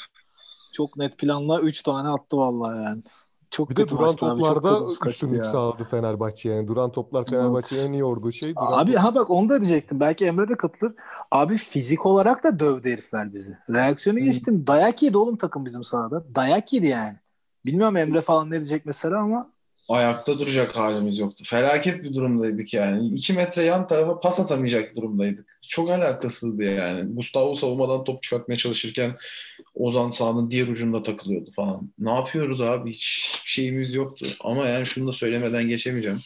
[0.72, 3.02] Çok net planla 3 tane attı vallahi yani.
[3.50, 6.68] Çok bir de duran toplarda üstünlük sağladı Fenerbahçe yani.
[6.68, 8.54] Duran toplar Fenerbahçe'nin en iyi yorduğu şey.
[8.54, 10.00] Duran Abi top- ha bak onu da diyecektim.
[10.00, 10.94] Belki Emre de katılır.
[11.30, 13.58] Abi fizik olarak da dövdü herifler bizi.
[13.70, 14.66] Reaksiyonu geçtim.
[14.66, 16.34] Dayak yedi oğlum takım bizim sahada.
[16.34, 17.16] Dayak yedi yani.
[17.66, 19.50] Bilmiyorum Emre falan ne diyecek mesela ama
[19.90, 21.44] ayakta duracak halimiz yoktu.
[21.46, 23.08] Felaket bir durumdaydık yani.
[23.08, 25.58] 2 metre yan tarafa pas atamayacak durumdaydık.
[25.68, 27.14] Çok alakasızdı yani.
[27.14, 29.16] Gustavo savunmadan top çıkartmaya çalışırken
[29.74, 31.92] Ozan sahanın diğer ucunda takılıyordu falan.
[31.98, 32.92] Ne yapıyoruz abi?
[32.92, 34.26] Hiç şeyimiz yoktu.
[34.40, 36.18] Ama yani şunu da söylemeden geçemeyeceğim.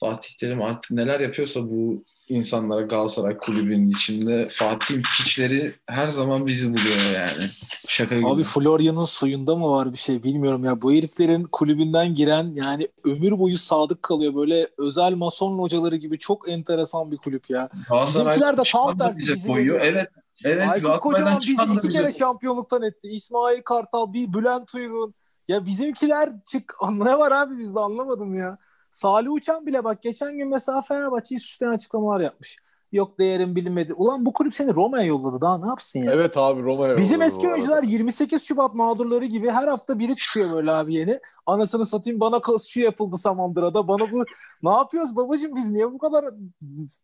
[0.00, 6.68] Fatih Terim artık neler yapıyorsa bu insanlara Galatasaray kulübünün içinde Fatih'in piçleri her zaman bizi
[6.72, 7.48] buluyor yani.
[7.88, 8.28] Şaka gibi.
[8.28, 10.82] abi Florya'nın suyunda mı var bir şey bilmiyorum ya.
[10.82, 14.34] Bu heriflerin kulübünden giren yani ömür boyu sadık kalıyor.
[14.34, 17.68] Böyle özel mason hocaları gibi çok enteresan bir kulüp ya.
[18.06, 19.80] Bizimkiler de tam tersi bizi veriyor.
[19.82, 20.08] Evet.
[20.44, 20.68] Evet.
[20.68, 23.08] Aykut Kocaman bizi iki kere şampiyonluktan etti.
[23.08, 25.14] İsmail Kartal, bir Bülent Uygun.
[25.48, 28.58] Ya bizimkiler çık ne var abi bizde anlamadım ya.
[28.96, 32.56] Salih Uçan bile bak geçen gün mesela Fenerbahçe'yi süsleyen açıklamalar yapmış.
[32.92, 33.94] Yok değerin bilinmedi.
[33.94, 36.12] Ulan bu kulüp seni Roma'ya yolladı daha ne yapsın ya?
[36.12, 40.70] Evet abi Roma'ya Bizim eski oyuncular 28 Şubat mağdurları gibi her hafta biri çıkıyor böyle
[40.70, 41.20] abi yeni.
[41.46, 43.88] Anasını satayım bana şu yapıldı Samandıra'da.
[43.88, 44.24] Bana bu
[44.62, 46.24] ne yapıyoruz babacığım biz niye bu kadar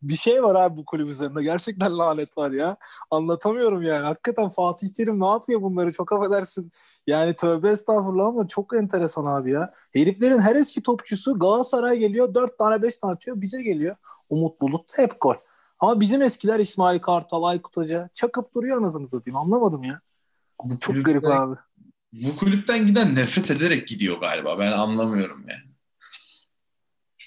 [0.02, 1.42] bir şey var abi bu kulüp üzerinde.
[1.42, 2.76] Gerçekten lanet var ya.
[3.10, 4.04] Anlatamıyorum yani.
[4.04, 6.70] Hakikaten Fatih Terim ne yapıyor bunları çok affedersin.
[7.06, 9.72] Yani tövbe estağfurullah ama çok enteresan abi ya.
[9.92, 13.96] Heriflerin her eski topçusu Galatasaray geliyor 4 tane 5 tane atıyor bize geliyor.
[14.30, 15.34] Umut Bulut hep gol.
[15.82, 19.36] Ama bizim eskiler İsmail Kartal, Aykut Hoca çakıp duruyor anasını satayım.
[19.36, 20.00] Anlamadım ya.
[20.64, 21.56] Bu Çok kulüpten- garip abi.
[22.12, 24.58] Bu kulüpten giden nefret ederek gidiyor galiba.
[24.58, 25.72] Ben anlamıyorum yani.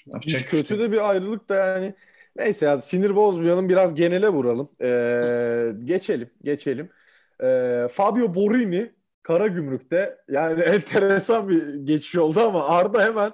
[0.06, 1.94] Yapacak Hiç kötü de bir ayrılık da yani.
[2.36, 4.68] Neyse ya sinir bozmayalım biraz genele vuralım.
[4.82, 6.90] Ee, geçelim geçelim.
[7.42, 8.92] Ee, Fabio Borini
[9.22, 13.32] Karagümrük'te yani enteresan bir geçiş oldu ama Arda hemen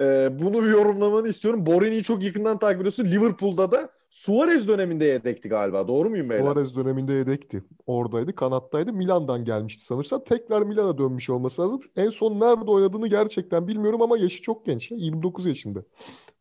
[0.00, 1.66] e, bunu bir yorumlamanı istiyorum.
[1.66, 3.04] Borini'yi çok yakından takip ediyorsun.
[3.04, 5.88] Liverpool'da da Suarez döneminde yedekti galiba.
[5.88, 6.44] Doğru muyum beyler?
[6.44, 7.64] Suarez döneminde yedekti.
[7.86, 8.92] Oradaydı, kanattaydı.
[8.92, 10.24] Milan'dan gelmişti sanırsam.
[10.24, 11.80] Tekrar Milan'a dönmüş olması lazım.
[11.96, 14.90] En son nerede oynadığını gerçekten bilmiyorum ama yaşı çok genç.
[14.90, 15.82] ya, 29 yaşında.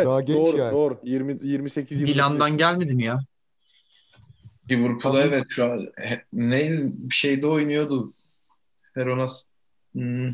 [0.01, 0.75] Daha genç Doğru yani.
[0.75, 0.99] doğru.
[1.03, 3.19] 20 28 29 Milan'dan gelmedi mi ya?
[4.71, 5.33] Liverpool'a Tabii.
[5.35, 5.87] evet şu an
[6.33, 8.13] ne bir şeyde oynuyordu.
[8.95, 9.43] Heronas.
[9.93, 10.33] Hmm.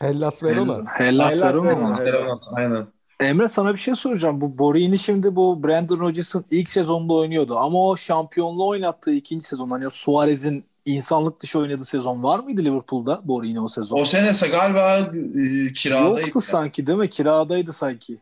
[0.00, 0.84] Hellas Verona.
[0.98, 1.96] Hellas Hellas Verona Verona.
[2.00, 2.14] Evet.
[2.14, 2.86] Heronas aynen.
[3.24, 4.40] Emre sana bir şey soracağım.
[4.40, 7.58] Bu Borini şimdi bu Brandon Rodgers'ın ilk sezonunda oynuyordu.
[7.58, 9.70] Ama o şampiyonluğu oynattığı ikinci sezon.
[9.70, 14.00] Hani Suarez'in insanlık dışı oynadığı sezon var mıydı Liverpool'da Borini o sezon?
[14.00, 16.20] O senese galiba e, kiradaydı.
[16.20, 17.10] Yoktu sanki değil mi?
[17.10, 18.18] Kiradaydı sanki.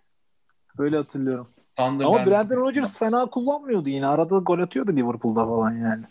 [0.78, 1.46] Öyle hatırlıyorum.
[1.78, 2.14] Sunderland.
[2.14, 4.06] Ama Brandon Rodgers fena kullanmıyordu yine.
[4.06, 6.04] Arada gol atıyordu Liverpool'da falan yani.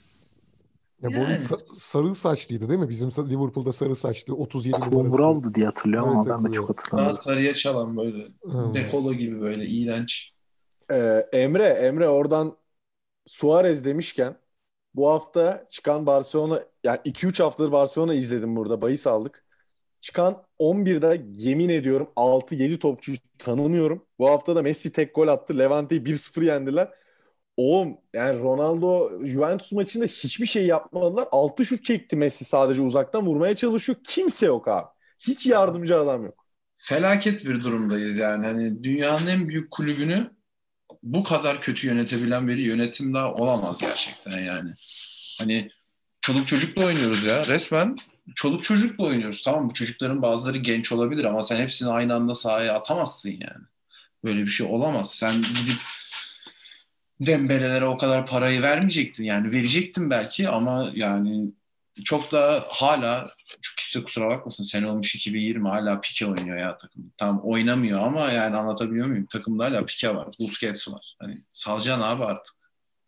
[1.02, 1.24] Ya Yani.
[1.24, 2.90] Bobby sa- sarı saçlıydı değil mi?
[2.90, 4.92] Bizim sa- Liverpool'da sarı saçlı 37 numarası.
[4.92, 7.22] Kumral'dı diye hatırlıyorum Evet, ama ben de çok Daha hatırlamıyorum.
[7.22, 8.24] sarıya çalan böyle.
[8.42, 8.74] Hmm.
[8.74, 10.32] Dekolo gibi böyle iğrenç.
[10.92, 12.58] Ee, Emre, Emre oradan
[13.26, 14.36] Suarez demişken
[14.96, 18.82] bu hafta çıkan Barcelona yani 2-3 haftadır Barcelona izledim burada.
[18.82, 19.46] Bahis aldık.
[20.02, 24.06] Çıkan 11'de yemin ediyorum 6-7 topçuyu tanımıyorum.
[24.20, 25.58] Bu hafta da Messi tek gol attı.
[25.60, 26.90] Levante'yi 1-0 yendiler.
[27.62, 31.28] Oğlum yani Ronaldo Juventus maçında hiçbir şey yapmadılar.
[31.32, 33.98] 6 şut çekti Messi sadece uzaktan vurmaya çalışıyor.
[34.08, 34.88] Kimse yok abi.
[35.20, 36.46] Hiç yardımcı adam yok.
[36.78, 38.46] Felaket bir durumdayız yani.
[38.46, 40.32] Hani dünyanın en büyük kulübünü
[41.04, 44.72] bu kadar kötü yönetebilen bir yönetim daha olamaz gerçekten yani.
[45.40, 45.68] Hani
[46.22, 47.46] çoluk çocukla oynuyoruz ya.
[47.46, 47.96] Resmen
[48.36, 49.44] çoluk çocukla oynuyoruz.
[49.44, 53.66] Tamam bu çocukların bazıları genç olabilir ama sen hepsini aynı anda sahaya atamazsın yani.
[54.24, 55.12] Böyle bir şey olamaz.
[55.16, 55.82] Sen gidip
[57.22, 59.24] Dembele'lere o kadar parayı vermeyecektin.
[59.24, 61.52] Yani verecektin belki ama yani
[62.04, 63.32] çok da hala
[63.62, 67.14] çok kimse kusura bakmasın sene olmuş 2020 hala Pique oynuyor ya takım.
[67.18, 69.26] Tam oynamıyor ama yani anlatabiliyor muyum?
[69.26, 70.28] Takımda hala Pique var.
[70.40, 71.16] Busquets var.
[71.20, 72.61] Hani salacaksın abi artık.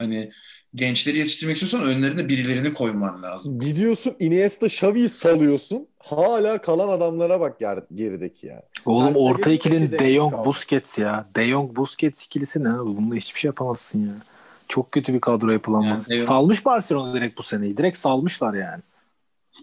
[0.04, 0.32] Hani
[0.76, 3.60] gençleri yetiştirmek istiyorsan önlerine birilerini koyman lazım.
[3.60, 5.88] Gidiyorsun Iniesta, Xavi'yi salıyorsun.
[6.00, 8.62] Hala kalan adamlara bak ger- gerideki ya.
[8.86, 11.28] Oğlum Terse orta gelince ikilin şey De Jong Busquets ya.
[11.36, 12.98] De Jong Busquets ikilisi ne abi?
[12.98, 14.14] Bununla hiçbir şey yapamazsın ya.
[14.68, 16.14] Çok kötü bir kadro yapılanması.
[16.14, 17.78] Yani Salmış Barcelona direkt bu seneyi.
[17.78, 18.82] Direkt salmışlar yani.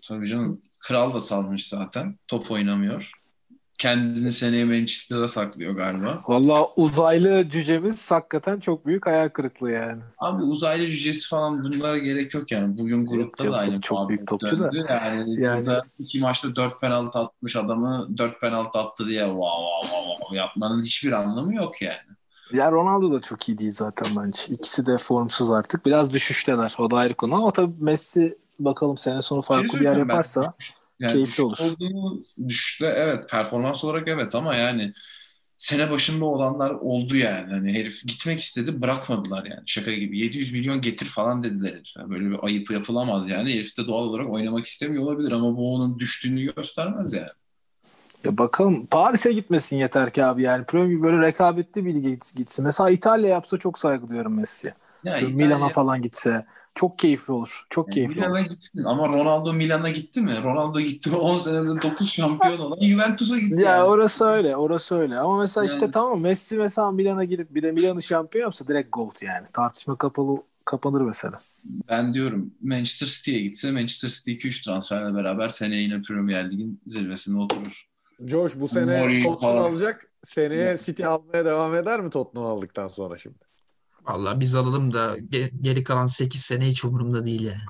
[0.09, 0.61] Tabii canım.
[0.79, 2.19] Kral da salmış zaten.
[2.29, 3.11] Top oynamıyor.
[3.81, 6.21] Kendini seneye Manchester'a saklıyor galiba.
[6.29, 10.03] Valla uzaylı cücemiz hakikaten çok büyük hayal kırıklığı yani.
[10.19, 12.79] Abi uzaylı cücesi falan bunlara gerek yok yani.
[12.79, 14.73] Bugün grupta canım, da aynı çok- çok büyük topçu da.
[14.73, 14.87] döndü.
[14.89, 19.83] Yani, Yani- burada iki maçta dört penaltı atmış adamı dört penaltı attı diye wow wow
[19.83, 22.17] wow, wow yapmanın hiçbir anlamı yok yani.
[22.53, 24.43] Ya Ronaldo da çok iyi değil zaten bence.
[24.49, 25.87] İkisi de formsuz artık.
[25.87, 26.75] Biraz düşüşteler.
[26.79, 27.35] O da ayrı konu.
[27.35, 30.53] Ama tabii Messi bakalım sene sonu farklı bir yer Üzülmem ben.
[31.01, 31.57] Yani Keyifli olur.
[31.61, 34.93] Olduğu, düşüşte evet performans olarak evet ama yani
[35.59, 37.53] sene başında olanlar oldu yani.
[37.53, 39.63] Hani herif gitmek istedi bırakmadılar yani.
[39.67, 40.19] Şaka gibi.
[40.19, 42.11] 700 milyon getir falan dediler herife.
[42.11, 43.55] Böyle bir ayıp yapılamaz yani.
[43.55, 47.29] Herif de doğal olarak oynamak istemiyor olabilir ama bu onun düştüğünü göstermez yani.
[48.25, 50.65] Ya bakalım Paris'e gitmesin yeter ki abi yani.
[50.65, 52.65] Premier böyle rekabetli bir lige git- gitsin.
[52.65, 54.75] Mesela İtalya yapsa çok saygı duyuyorum Messi'ye.
[55.05, 57.67] Ya Milan'a falan gitse çok keyifli olur.
[57.71, 58.49] Çok Yani keyifli Milan'a olur.
[58.49, 60.33] gitsin ama Ronaldo Milan'a gitti mi?
[60.45, 63.63] Ronaldo gitti mi 10 senede 9 şampiyon olan Juventus'a gitti.
[63.63, 63.83] Ya yani.
[63.85, 65.19] orası öyle, orası öyle.
[65.19, 68.89] Ama mesela işte Yani- tamam Messi mesela Milan'a gidip bir de Milan'ı şampiyon yapsa direkt
[68.93, 69.47] GOAT yani.
[69.55, 71.41] Tartışma kapalı kapanır mesela.
[71.89, 77.39] Ben diyorum Manchester City'ye gitse Manchester City 2-3 transferle beraber seneye yine Premier Lig'in zirvesinde
[77.39, 77.87] oturur.
[78.27, 80.07] Josh bu sene Mourinho alacak.
[80.25, 83.50] Seneye City almaya devam eder mi Tottenham aldıktan sonra şimdi?
[84.05, 87.61] Vallahi biz alalım da ge- geri kalan 8 sene hiç umurumda değil yani.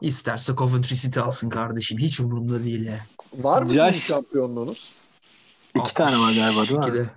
[0.00, 1.98] İsterse Coventry City alsın kardeşim.
[1.98, 3.00] Hiç umurumda değil yani.
[3.34, 4.94] Var mı sizin Yaş- şampiyonluğunuz?
[5.76, 6.84] İki tane var galiba değil mi?
[6.84, 7.10] 62'de.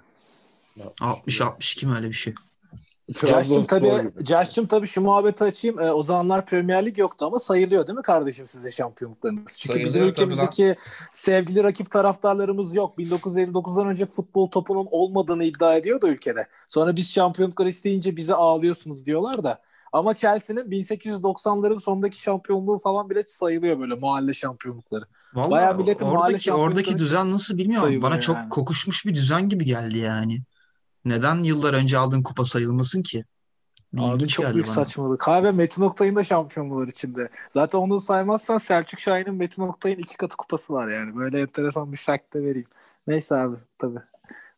[1.01, 2.33] 60-62 mi öyle bir şey?
[3.13, 4.25] Trabzonspor tabii, gibi.
[4.25, 5.79] Josh'cım tabii şu muhabbeti açayım.
[5.79, 9.57] Ee, o zamanlar Premier Lig yoktu ama sayılıyor değil mi kardeşim sizin şampiyonluklarınız?
[9.59, 10.75] Çünkü bizim Sayılıyor tabii ülkemizdeki
[11.11, 12.97] sevgili rakip taraftarlarımız yok.
[12.97, 16.47] 1959'dan önce futbol topunun olmadığını iddia ediyor da ülkede.
[16.67, 19.61] Sonra biz şampiyonluklar isteyince bize ağlıyorsunuz diyorlar da.
[19.93, 25.05] Ama Chelsea'nin 1890'ların sonundaki şampiyonluğu falan bile sayılıyor böyle mahalle şampiyonlukları.
[25.33, 28.01] Vallahi Bayağı milletin mahalle oradaki oradaki şampiyonlukları düzen nasıl bilmiyorum.
[28.01, 28.49] Bana çok yani.
[28.49, 30.41] kokuşmuş bir düzen gibi geldi yani.
[31.05, 33.25] Neden yıllar önce aldığın kupa sayılmasın ki?
[33.93, 34.75] Bir Abi çok büyük bana.
[34.75, 35.19] saçmalık.
[35.21, 37.29] Kahve Metin Oktay'ın da şampiyonluğu var içinde.
[37.49, 41.15] Zaten onu saymazsan Selçuk Şahin'in Metin Oktay'ın iki katı kupası var yani.
[41.15, 42.67] Böyle enteresan bir fact de vereyim.
[43.07, 43.99] Neyse abi tabii.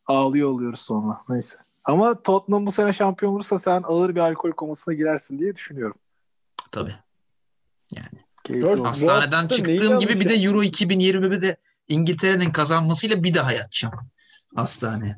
[0.08, 1.22] Ağlıyor oluyoruz sonra.
[1.30, 1.58] Neyse.
[1.84, 5.98] Ama Tottenham bu sene şampiyon olursa sen ağır bir alkol komasına girersin diye düşünüyorum.
[6.72, 6.96] Tabii.
[8.44, 8.86] Keyifli Dört- olur.
[8.86, 13.94] Hastaneden çıktığım gibi bir de Euro 2021'de İngiltere'nin kazanmasıyla bir daha yatacağım
[14.56, 15.18] hastaneye.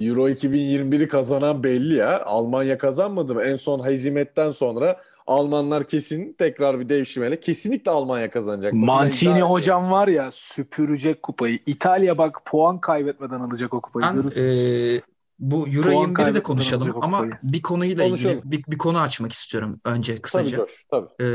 [0.00, 2.24] Euro 2021'i kazanan belli ya.
[2.24, 3.42] Almanya kazanmadı mı?
[3.42, 8.72] En son hezimetten sonra Almanlar kesin tekrar bir devşirmeyle kesinlikle Almanya kazanacak.
[8.72, 9.52] Mancini ediyorum.
[9.52, 11.58] hocam var ya süpürecek kupayı.
[11.66, 14.06] İtalya bak puan kaybetmeden alacak o kupayı.
[14.06, 15.02] Ben e,
[15.38, 18.38] bu Euro Puan 21'i de konuşalım ama bir konuyla Konuşalım.
[18.38, 20.56] ilgili bir, bir konu açmak istiyorum önce Tabii kısaca.
[20.56, 21.08] Josh, tabii.
[21.20, 21.26] Ee,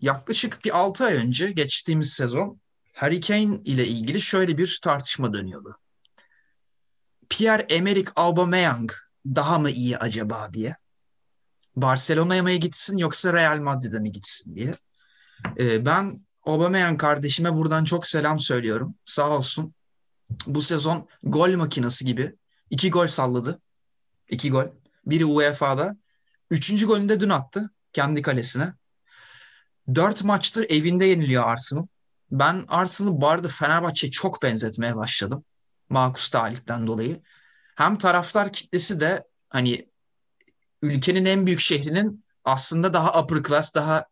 [0.00, 2.60] yaklaşık bir 6 ay önce geçtiğimiz sezon
[2.92, 5.76] Harry Kane ile ilgili şöyle bir tartışma dönüyordu.
[7.30, 8.92] Pierre-Emerick Aubameyang
[9.26, 10.76] daha mı iyi acaba diye.
[11.76, 14.74] Barcelona'ya mı gitsin yoksa Real Madrid'e mi gitsin diye.
[15.58, 18.94] Ee, ben Aubameyang kardeşime buradan çok selam söylüyorum.
[19.06, 19.74] Sağ olsun.
[20.46, 22.36] Bu sezon gol makinesi gibi
[22.70, 23.60] iki gol salladı.
[24.28, 24.64] İki gol.
[25.06, 25.96] Biri UEFA'da.
[26.50, 28.72] Üçüncü golünü de dün attı kendi kalesine.
[29.94, 31.86] Dört maçtır evinde yeniliyor Arsenal.
[32.30, 35.44] Ben Arsenal'ı bu arada Fenerbahçe'ye çok benzetmeye başladım.
[35.88, 37.22] Markus Talih'ten dolayı.
[37.76, 39.88] Hem taraftar kitlesi de hani
[40.82, 44.04] ülkenin en büyük şehrinin aslında daha upper class, daha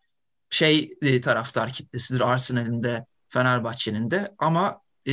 [0.51, 5.13] şey e, taraftar kitlesidir Arsenal'in de Fenerbahçe'nin de ama e,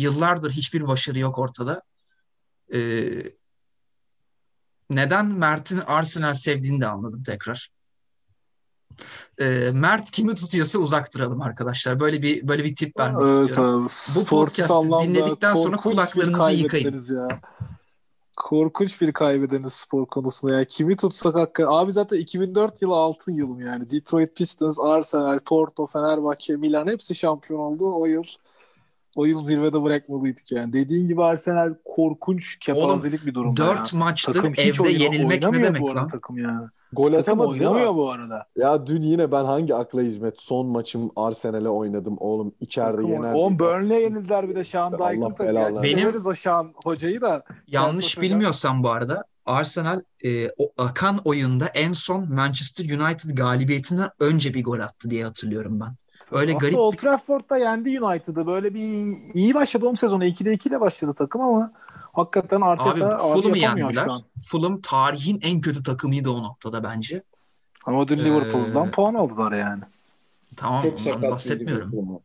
[0.00, 1.82] yıllardır hiçbir başarı yok ortada.
[2.74, 2.80] E,
[4.90, 7.70] neden Mert'in Arsenal sevdiğini de anladım tekrar.
[9.40, 12.00] E, Mert kimi tutuyorsa uzak duralım arkadaşlar.
[12.00, 13.84] Böyle bir böyle bir tip vermek evet, istiyorum.
[13.84, 17.02] Abi, Bu podcast'ı dinledikten sonra kulaklarınızı yıkayın.
[17.14, 17.40] Ya.
[18.36, 20.64] Korkunç bir kaybedeniz spor konusunda ya.
[20.64, 21.72] Kimi tutsak hakikaten.
[21.72, 23.90] Abi zaten 2004 yılı altın yılım yani.
[23.90, 28.24] Detroit Pistons, Arsenal, Porto, Fenerbahçe, Milan hepsi şampiyon oldu o yıl.
[29.16, 30.72] O yıl zirvede bırakmalıydık yani.
[30.72, 33.98] Dediğin gibi Arsenal korkunç kepazelik bir durumda 4 ya.
[33.98, 36.08] maçtır takım evde yenilmek ne demek lan?
[36.08, 36.70] Takım ya.
[36.92, 38.46] Gol atamadı oynamıyor bu arada.
[38.56, 43.32] Ya dün yine ben hangi akla hizmet son maçım Arsenal'e oynadım oğlum içeride yener.
[43.32, 45.82] Oğlum Burnley'e yenildiler bir de Şahan Dykman tabii.
[45.82, 47.44] Benim Şahan hocayı da.
[47.66, 54.54] Yanlış bilmiyorsam bu arada Arsenal e, o akan oyunda en son Manchester United galibiyetinden önce
[54.54, 55.96] bir gol attı diye hatırlıyorum ben.
[56.32, 58.46] Öyle Aslında garip Old Trafford'da yendi United'ı.
[58.46, 60.24] Böyle bir iyi başladı o sezonu.
[60.24, 61.72] 2'de 2 ile başladı takım ama
[62.12, 64.08] hakikaten Arteta abi, Fulham'ı yendiler.
[64.46, 67.22] Fulham tarihin en kötü takımıydı o noktada bence.
[67.86, 69.82] Ama dün Liverpool'dan ee, puan aldılar yani.
[70.56, 72.20] Tamam ondan bahsetmiyorum.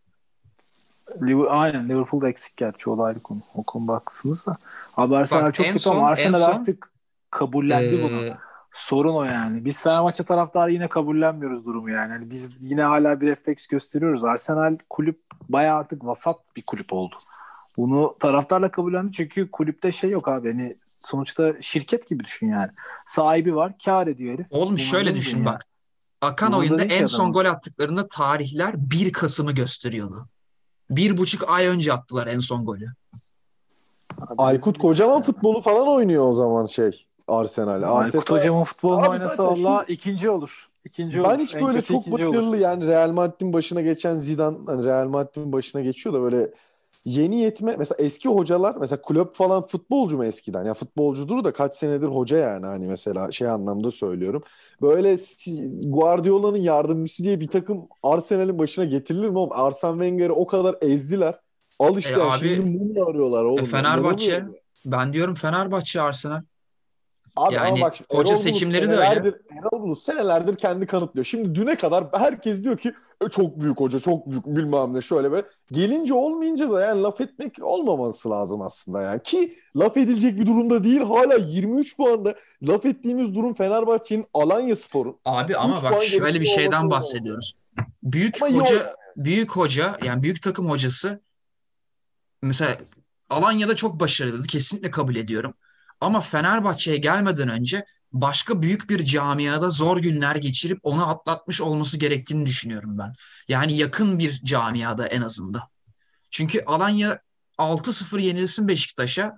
[1.21, 3.39] Liverpool, aynen Liverpool'da eksik gerçi o da ayrı konu.
[3.55, 4.57] O konu haklısınız da.
[4.97, 6.91] Abi Arsenal Bak, çok kötü son, ama Arsenal son, artık
[7.31, 8.37] kabullendi ee, bunu.
[8.77, 9.65] Sorun o yani.
[9.65, 12.11] Biz Fenerbahçe taraftarı yine kabullenmiyoruz durumu yani.
[12.11, 12.29] yani.
[12.29, 14.23] Biz yine hala bir refleks gösteriyoruz.
[14.23, 17.15] Arsenal kulüp bayağı artık vasat bir kulüp oldu.
[17.77, 20.51] Bunu taraftarla kabullendi çünkü kulüpte şey yok abi.
[20.51, 22.71] Hani sonuçta şirket gibi düşün yani.
[23.05, 24.47] Sahibi var, kar ediyor herif.
[24.51, 25.65] Oğlum Bunun şöyle düşün bak.
[26.21, 30.27] Akan Bunun oyunda en son gol attıklarında tarihler 1 Kasım'ı gösteriyordu.
[30.89, 32.93] Bir buçuk ay önce attılar en son golü.
[34.37, 37.06] Aykut kocaman futbolu falan oynuyor o zaman şey.
[37.27, 37.97] Arsenal.
[37.99, 39.93] Aykut hocamın futbolunu oynasa valla şu...
[39.93, 40.67] ikinci olur.
[40.85, 41.39] İkinci ben olur.
[41.39, 42.57] hiç böyle çok başarılı olur.
[42.57, 46.51] yani Real Madrid'in başına geçen Zidane hani Real Madrid'in başına geçiyor da böyle
[47.05, 50.63] yeni yetme mesela eski hocalar mesela kulüp falan futbolcu mu eskiden?
[50.63, 54.43] Ya futbolcudur da kaç senedir hoca yani hani mesela şey anlamda söylüyorum.
[54.81, 55.17] Böyle
[55.89, 59.51] Guardiola'nın yardımcısı diye bir takım Arsenal'in başına getirilir mi oğlum?
[59.51, 61.39] Arsene Wenger'i o kadar ezdiler.
[61.79, 63.63] Al işte e abi, şimdi mumla arıyorlar oğlum.
[63.63, 64.45] E Fenerbahçe
[64.85, 66.41] ben diyorum Fenerbahçe Arsenal.
[67.37, 69.33] Abi yani bak hoca Erol seçimleri de öyle.
[69.51, 71.25] Erol Bulut senelerdir kendi kanıtlıyor.
[71.25, 72.93] Şimdi düne kadar herkes diyor ki
[73.25, 75.43] e, çok büyük hoca, çok büyük bilmem ne şöyle be.
[75.71, 79.23] Gelince olmayınca da yani laf etmek olmaması lazım aslında yani.
[79.23, 81.01] Ki laf edilecek bir durumda değil.
[81.01, 82.35] Hala 23 puanda
[82.67, 85.17] laf ettiğimiz durum Fenerbahçe'nin Alanya Spor'un.
[85.25, 87.55] Abi ama bak şöyle bir şeyden bahsediyoruz.
[88.03, 88.85] Büyük ama hoca, yok.
[89.15, 91.21] büyük hoca yani büyük takım hocası
[92.41, 92.77] mesela
[93.29, 94.47] Alanya'da çok başarılıydı.
[94.47, 95.53] Kesinlikle kabul ediyorum.
[96.01, 102.45] Ama Fenerbahçe'ye gelmeden önce başka büyük bir camiada zor günler geçirip onu atlatmış olması gerektiğini
[102.45, 103.13] düşünüyorum ben.
[103.47, 105.61] Yani yakın bir camiada en azından.
[106.31, 107.19] Çünkü Alanya
[107.57, 109.35] 6-0 yenilsin Beşiktaş'a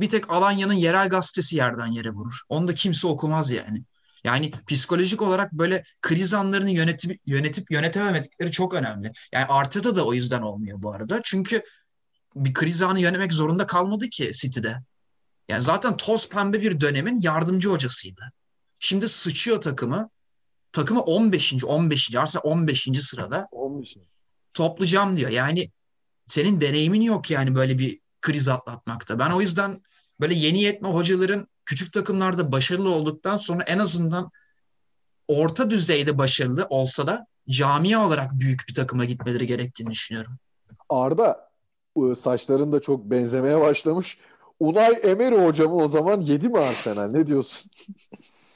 [0.00, 2.40] bir tek Alanya'nın yerel gazetesi yerden yere vurur.
[2.48, 3.84] Onu da kimse okumaz yani.
[4.24, 9.12] Yani psikolojik olarak böyle kriz anlarını yönetip, yönetip yönetememedikleri çok önemli.
[9.32, 11.20] Yani Arteta da o yüzden olmuyor bu arada.
[11.24, 11.62] Çünkü
[12.36, 14.82] bir kriz anı yönetmek zorunda kalmadı ki City'de.
[15.48, 18.32] Yani zaten toz pembe bir dönemin yardımcı hocasıydı.
[18.78, 20.10] Şimdi sıçıyor takımı.
[20.72, 21.64] Takımı 15.
[21.64, 22.14] 15.
[22.14, 22.88] Arsenal 15.
[23.00, 23.48] sırada.
[23.52, 23.96] 15.
[24.54, 25.30] Toplayacağım diyor.
[25.30, 25.70] Yani
[26.26, 29.18] senin deneyimin yok yani böyle bir kriz atlatmakta.
[29.18, 29.82] Ben o yüzden
[30.20, 34.30] böyle yeni yetme hocaların küçük takımlarda başarılı olduktan sonra en azından
[35.28, 40.38] orta düzeyde başarılı olsa da camia olarak büyük bir takıma gitmeleri gerektiğini düşünüyorum.
[40.88, 41.50] Arda
[42.16, 44.18] saçların da çok benzemeye başlamış.
[44.60, 47.10] Unai Emery hocamı o zaman yedi mi Arsenal?
[47.10, 47.70] Ne diyorsun?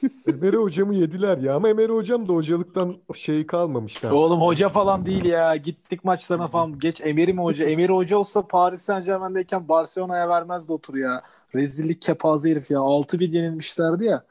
[0.27, 4.03] Emery hocamı yediler ya ama Emery hocam da hocalıktan şey kalmamış.
[4.03, 4.13] Ya.
[4.13, 5.55] Oğlum hoca falan değil ya.
[5.55, 6.79] Gittik maçlarına falan.
[6.79, 7.65] Geç Emery mi hoca?
[7.65, 11.21] Emery hoca olsa Paris Saint Germain'deyken Barcelona'ya vermezdi otur ya.
[11.55, 12.79] Rezillik kepaze herif ya.
[12.79, 14.23] 6-1 yenilmişlerdi ya.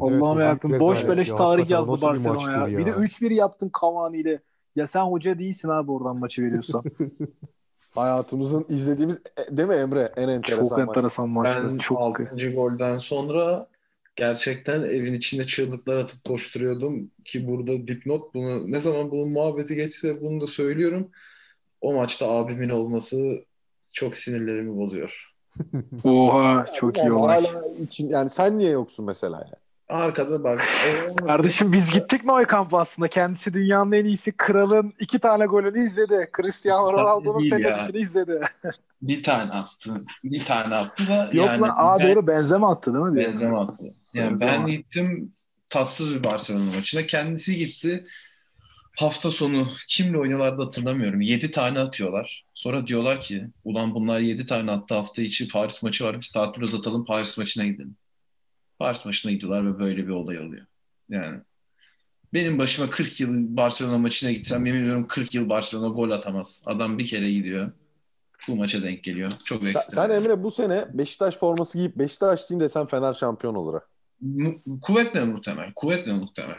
[0.00, 0.80] Allah'ım evet, yarabbim.
[0.80, 2.68] Boş beleş tarih yazdı Barcelona ya.
[2.68, 2.78] ya.
[2.78, 4.42] Bir de 3-1 yaptın Cavani ile.
[4.76, 6.82] Ya sen hoca değilsin abi oradan maçı veriyorsan.
[8.00, 10.12] Hayatımızın izlediğimiz e, değil mi Emre?
[10.16, 10.88] En enteresan Çok maç.
[10.88, 11.68] enteresan maçtı.
[11.70, 12.52] Ben çok 6.
[12.54, 13.66] golden sonra
[14.16, 20.20] gerçekten evin içinde çığlıklar atıp koşturuyordum ki burada dipnot bunu ne zaman bunun muhabbeti geçse
[20.20, 21.08] bunu da söylüyorum.
[21.80, 23.44] O maçta abimin olması
[23.92, 25.32] çok sinirlerimi bozuyor.
[26.04, 27.46] Oha çok iyi olay.
[27.46, 29.69] Hala için yani sen niye yoksun mesela yani?
[29.90, 30.62] Arkada bak.
[31.26, 33.08] Kardeşim biz gittik mi o kampa aslında?
[33.08, 36.30] Kendisi dünyanın en iyisi kralın iki tane golünü izledi.
[36.36, 38.40] Cristiano Ronaldo'nun penaltısını izledi.
[39.02, 40.04] bir tane attı.
[40.24, 43.16] Bir tane attı da Yok yani lan aa ben- doğru benzeme attı değil mi?
[43.16, 43.84] Benzema attı.
[44.14, 44.52] Yani Benzema.
[44.52, 45.32] ben gittim
[45.70, 47.06] tatsız bir Barcelona maçına.
[47.06, 48.06] Kendisi gitti.
[48.98, 51.20] Hafta sonu kimle oynuyorlardı hatırlamıyorum.
[51.20, 52.44] 7 tane atıyorlar.
[52.54, 56.20] Sonra diyorlar ki ulan bunlar 7 tane attı hafta içi Paris maçı var.
[56.20, 57.96] Biz tatili uzatalım Paris maçına gidelim.
[58.80, 60.66] Paris maçına gidiyorlar ve böyle bir olay oluyor.
[61.08, 61.40] Yani
[62.34, 66.62] benim başıma 40 yıl Barcelona maçına gitsem yemin ediyorum 40 yıl Barcelona gol atamaz.
[66.66, 67.72] Adam bir kere gidiyor.
[68.48, 69.32] Bu maça denk geliyor.
[69.44, 69.94] Çok Sen, ekstra.
[69.94, 73.80] sen Emre bu sene Beşiktaş forması giyip Beşiktaşlıyım desem Fener şampiyon olur.
[74.20, 75.72] Mu- Kuvvetle muhtemel.
[75.76, 76.56] Kuvvetle muhtemel.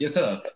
[0.00, 0.54] Yeter artık.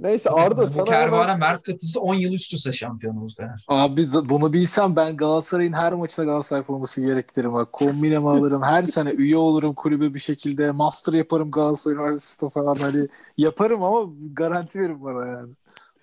[0.00, 3.64] Neyse Arda Bu sana kervana hemen- Mert Katılsı 10 yıl üst üste şampiyon oldu Fener.
[3.68, 7.54] Abi bunu bilsem ben Galatasaray'ın her maçına Galatasaray forması giyerek giderim.
[7.54, 7.72] Bak.
[7.72, 8.62] Kombinemi alırım.
[8.62, 10.70] Her sene üye olurum kulübe bir şekilde.
[10.70, 12.76] Master yaparım Galatasaray Üniversitesi'nde falan.
[12.76, 15.52] Hani yaparım ama garanti verin bana yani.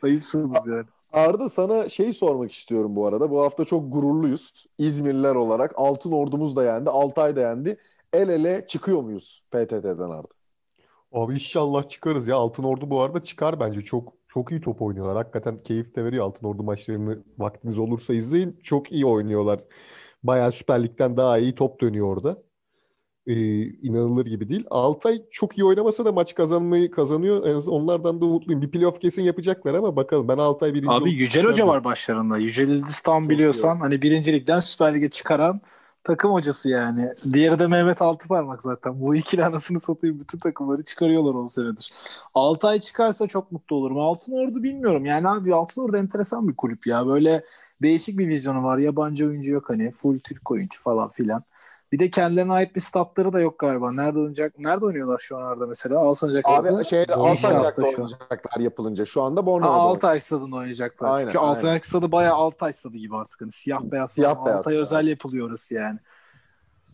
[0.04, 0.84] Ayıpsınız yani.
[1.14, 3.30] Arda sana şey sormak istiyorum bu arada.
[3.32, 4.66] Bu hafta çok gururluyuz.
[4.78, 5.72] İzmirliler olarak.
[5.76, 6.90] Altın ordumuz da yendi.
[6.90, 7.78] Altay da yendi.
[8.14, 10.35] El ele çıkıyor muyuz PTT'den Arda?
[11.16, 12.36] Abi inşallah çıkarız ya.
[12.36, 13.82] Altın Ordu bu arada çıkar bence.
[13.82, 15.16] Çok çok iyi top oynuyorlar.
[15.18, 17.24] Hakikaten keyif de veriyor Altın Ordu maçlarını.
[17.38, 18.60] Vaktiniz olursa izleyin.
[18.64, 19.60] Çok iyi oynuyorlar.
[20.24, 22.44] Bayağı Süper Lig'den daha iyi top dönüyor orada.
[23.28, 24.66] Ee, inanılır gibi değil.
[24.70, 27.48] Altay çok iyi oynamasa da maç kazanmayı kazanıyor.
[27.48, 28.62] En azından onlardan da umutluyum.
[28.62, 30.28] Bir playoff kesin yapacaklar ama bakalım.
[30.28, 31.12] Ben Altay birinci Abi.
[31.12, 32.38] Yücel Hoca var başlarında.
[32.38, 35.62] Yücel tam biliyorsan hani birincilikten Süper Lig'e çıkaran
[36.06, 37.10] takım hocası yani.
[37.34, 39.02] Diğeri de Mehmet Altıparmak zaten.
[39.02, 41.94] Bu ikili anasını satayım bütün takımları çıkarıyorlar 10 senedir.
[42.34, 43.98] Altay çıkarsa çok mutlu olurum.
[44.00, 45.06] Altın Ordu bilmiyorum.
[45.06, 47.08] Yani abi Altın Ordu enteresan bir kulüp ya.
[47.08, 47.44] Böyle
[47.82, 48.78] değişik bir vizyonu var.
[48.78, 49.92] Yabancı oyuncu yok hani.
[49.92, 51.44] Full Türk oyuncu falan filan.
[51.96, 53.92] Bir de kendilerine ait bir statları da yok galiba.
[53.92, 54.60] Nerede oynayacak?
[54.60, 56.00] Nerede oynuyorlar şu an Arda mesela?
[56.00, 56.86] Alsancak Abi Stadı.
[56.86, 59.06] şeyde Alsancak'ta oynayacaklar yapılınca.
[59.06, 59.74] Şu anda Ha, Bornova'da.
[59.74, 61.08] Altay stadında oynayacaklar.
[61.10, 61.50] Aynen, Çünkü aynen.
[61.50, 63.42] Alsancak stadı bayağı Altay stadı gibi artık.
[63.42, 64.46] Hani siyah beyaz Siyah falan.
[64.46, 64.58] beyaz.
[64.58, 66.00] Altay özel yapılıyor orası yani.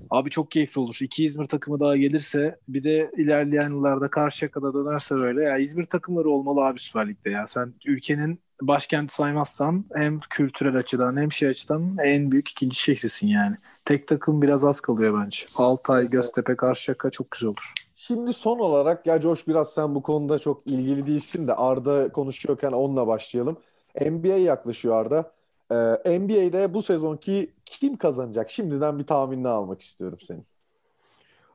[0.09, 0.97] Abi çok keyifli olur.
[1.01, 5.43] İki İzmir takımı daha gelirse bir de ilerleyen yıllarda Karşıyaka'da dönerse böyle.
[5.43, 7.47] Ya İzmir takımları olmalı abi Süper Lig'de ya.
[7.47, 13.55] Sen ülkenin başkenti saymazsan hem kültürel açıdan hem şey açıdan en büyük ikinci şehrisin yani.
[13.85, 15.45] Tek takım biraz az kalıyor bence.
[15.57, 17.73] Altay, Göztepe, Karşıyaka çok güzel olur.
[17.95, 22.71] Şimdi son olarak ya Coş biraz sen bu konuda çok ilgili değilsin de Arda konuşuyorken
[22.71, 23.57] onunla başlayalım.
[24.01, 25.31] NBA yaklaşıyor Arda.
[25.71, 28.51] Ee, NBA'de bu sezonki kim kazanacak?
[28.51, 30.45] Şimdiden bir tahminini almak istiyorum senin.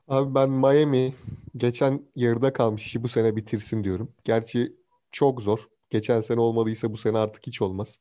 [0.07, 1.15] Abi ben Miami
[1.55, 4.09] geçen yarıda kalmış işi bu sene bitirsin diyorum.
[4.23, 4.75] Gerçi
[5.11, 5.67] çok zor.
[5.89, 7.99] Geçen sene olmadıysa bu sene artık hiç olmaz.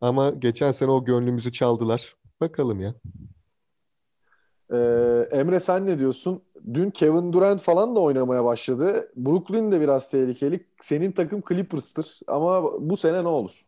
[0.00, 2.16] Ama geçen sene o gönlümüzü çaldılar.
[2.40, 2.94] Bakalım ya.
[4.72, 6.42] Ee, Emre sen ne diyorsun?
[6.74, 9.12] Dün Kevin Durant falan da oynamaya başladı.
[9.16, 10.66] Brooklyn de biraz tehlikeli.
[10.80, 12.20] Senin takım Clippers'tır.
[12.26, 13.66] Ama bu sene ne olur?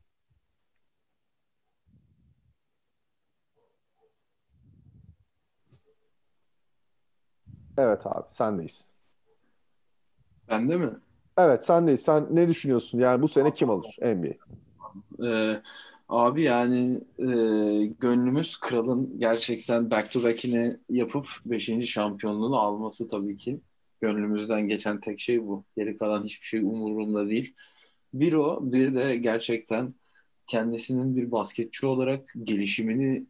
[7.79, 8.89] Evet abi sendeyiz.
[10.49, 10.91] Bende mi?
[11.39, 12.01] Evet sendeyiz.
[12.01, 12.99] Sen ne düşünüyorsun?
[12.99, 14.35] Yani bu sene kim alır NBA?
[15.27, 15.63] Ee,
[16.09, 17.27] abi yani e,
[18.01, 21.87] gönlümüz kralın gerçekten back to back'ini yapıp 5.
[21.87, 23.61] şampiyonluğunu alması tabii ki.
[24.01, 25.65] Gönlümüzden geçen tek şey bu.
[25.77, 27.55] Geri kalan hiçbir şey umurumda değil.
[28.15, 29.95] Bir o, bir de gerçekten
[30.47, 33.27] kendisinin bir basketçi olarak gelişimini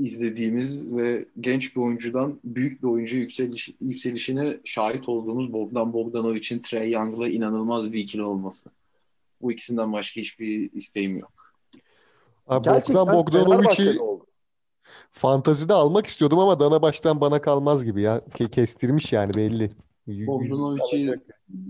[0.00, 6.90] izlediğimiz ve genç bir oyuncudan büyük bir oyuncu yükseliş, yükselişine şahit olduğumuz Bogdan Bogdanovic'in Trey
[6.90, 8.70] Young'la inanılmaz bir ikili olması.
[9.42, 11.32] Bu ikisinden başka hiçbir isteğim yok.
[12.46, 13.98] Abi Gerçekten Bogdan Bogdanovic'i
[15.12, 18.18] fantazide almak istiyordum ama dana baştan bana kalmaz gibi ya.
[18.18, 19.70] Ke- Kestirmiş yani belli.
[20.06, 21.20] Bogdanovic'i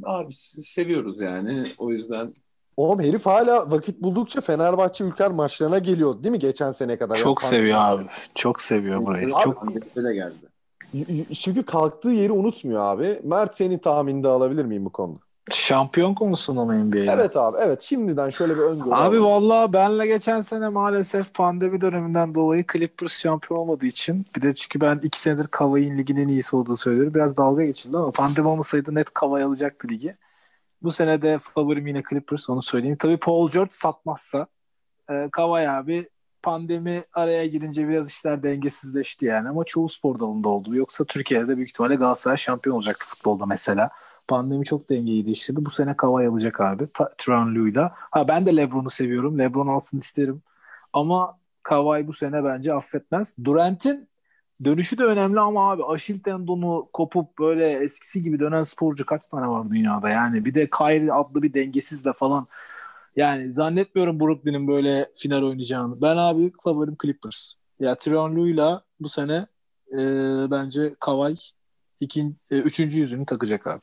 [0.02, 1.72] abi seviyoruz yani.
[1.78, 2.32] O yüzden
[2.76, 7.16] Oğlum herif hala vakit buldukça Fenerbahçe Ülker maçlarına geliyor değil mi geçen sene kadar?
[7.16, 8.06] Çok Yani seviyor abi.
[8.34, 9.26] Çok seviyor burayı.
[9.26, 10.34] Abi- Çok de geldi.
[11.34, 13.20] Çünkü kalktığı yeri unutmuyor abi.
[13.24, 15.18] Mert senin tahminini de alabilir miyim bu konuda?
[15.52, 17.12] şampiyon konusunda mı NBA'de?
[17.12, 22.34] Evet abi evet şimdiden şöyle bir öngörü Abi vallahi benle geçen sene maalesef pandemi döneminden
[22.34, 26.56] dolayı Clippers şampiyon olmadığı için bir de çünkü ben iki senedir Kavai'nin ligin en iyisi
[26.56, 27.14] olduğunu söylüyorum.
[27.14, 30.14] Biraz dalga geçildi ama pandemi olmasaydı net Kavai alacaktı ligi.
[30.82, 32.96] Bu sene de favorim yine Clippers onu söyleyeyim.
[32.96, 34.46] Tabii Paul George satmazsa
[35.10, 36.08] e, Kavai abi
[36.42, 40.76] pandemi araya girince biraz işler dengesizleşti yani ama çoğu spor dalında oldu.
[40.76, 43.90] Yoksa Türkiye'de de büyük ihtimalle Galatasaray şampiyon olacaktı futbolda mesela.
[44.28, 45.64] Pandemi çok dengeyi değiştirdi.
[45.64, 46.86] Bu sene Kavai alacak abi.
[47.28, 47.94] Lue'yla.
[47.96, 49.38] Ha ben de LeBron'u seviyorum.
[49.38, 50.42] LeBron alsın isterim.
[50.92, 53.36] Ama Kawhi bu sene bence affetmez.
[53.44, 54.09] Durant'in
[54.64, 59.48] dönüşü de önemli ama abi Aşil tendonu kopup böyle eskisi gibi dönen sporcu kaç tane
[59.48, 62.46] var dünyada yani bir de Kyrie adlı bir dengesiz de falan
[63.16, 66.02] yani zannetmiyorum Brooklyn'in böyle final oynayacağını.
[66.02, 67.54] Ben abi favorim Clippers.
[67.80, 69.46] Ya Tyronn Lue'la bu sene
[69.92, 69.96] e,
[70.50, 71.34] bence Kawhi
[72.00, 73.80] ikin, e, üçüncü yüzünü takacak abi.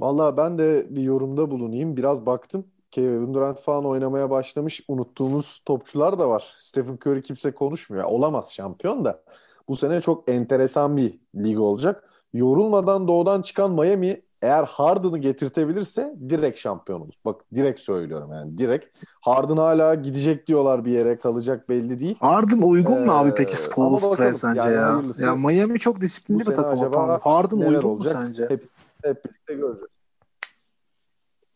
[0.00, 1.96] Vallahi ben de bir yorumda bulunayım.
[1.96, 2.66] Biraz baktım.
[2.96, 4.80] Kevin Durant falan oynamaya başlamış.
[4.88, 6.54] Unuttuğumuz topçular da var.
[6.56, 8.04] Stephen Curry kimse konuşmuyor.
[8.04, 9.22] Olamaz şampiyon da.
[9.68, 12.04] Bu sene çok enteresan bir lig olacak.
[12.32, 17.14] Yorulmadan doğudan çıkan Miami eğer Harden'ı getirtebilirse direkt şampiyon olur.
[17.24, 18.98] Bak direkt söylüyorum yani direkt.
[19.20, 22.16] Harden hala gidecek diyorlar bir yere kalacak belli değil.
[22.20, 25.26] Harden uygun mu abi peki Spolstra sence yani ya?
[25.26, 26.78] Ya Miami çok disiplinli bir takım.
[27.20, 28.42] Harden uygun mu sence?
[28.42, 28.68] Hep,
[29.04, 29.95] hep birlikte göreceğiz.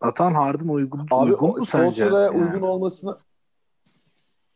[0.00, 2.06] Atan Harden uygun, abi, uygun mu sence?
[2.06, 2.30] Abi yani.
[2.30, 3.18] uygun olmasına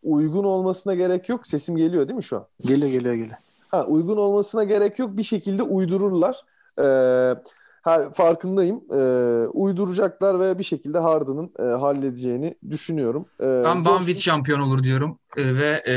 [0.03, 1.47] uygun olmasına gerek yok.
[1.47, 2.47] Sesim geliyor değil mi şu an?
[2.67, 3.37] Geliyor geliyor geliyor.
[3.69, 5.17] Ha, uygun olmasına gerek yok.
[5.17, 6.45] Bir şekilde uydururlar.
[6.79, 7.35] Ee,
[7.83, 8.83] her farkındayım.
[8.91, 8.99] E,
[9.47, 13.27] uyduracaklar ve bir şekilde Harden'ın e, halledeceğini düşünüyorum.
[13.41, 15.95] E, ben Banvit şampiyon olur diyorum e, ve e,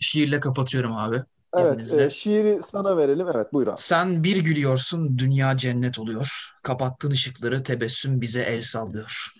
[0.00, 1.22] şiirle kapatıyorum abi.
[1.56, 3.28] Evet, e, şiiri sana verelim.
[3.34, 3.76] Evet, buyur abi.
[3.76, 6.50] Sen bir gülüyorsun, dünya cennet oluyor.
[6.62, 9.32] Kapattığın ışıkları, tebessüm bize el sallıyor.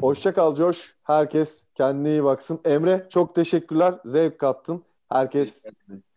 [0.00, 0.94] Hoşça kal Josh.
[1.02, 2.60] Herkes kendine iyi baksın.
[2.64, 3.94] Emre çok teşekkürler.
[4.04, 4.82] Zevk kattın.
[5.08, 5.64] Herkes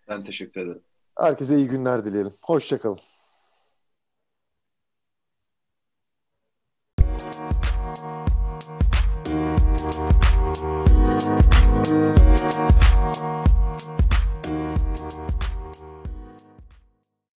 [0.07, 0.81] ben teşekkür ederim.
[1.17, 2.33] Herkese iyi günler dileyelim.
[2.41, 2.99] Hoşça kalın.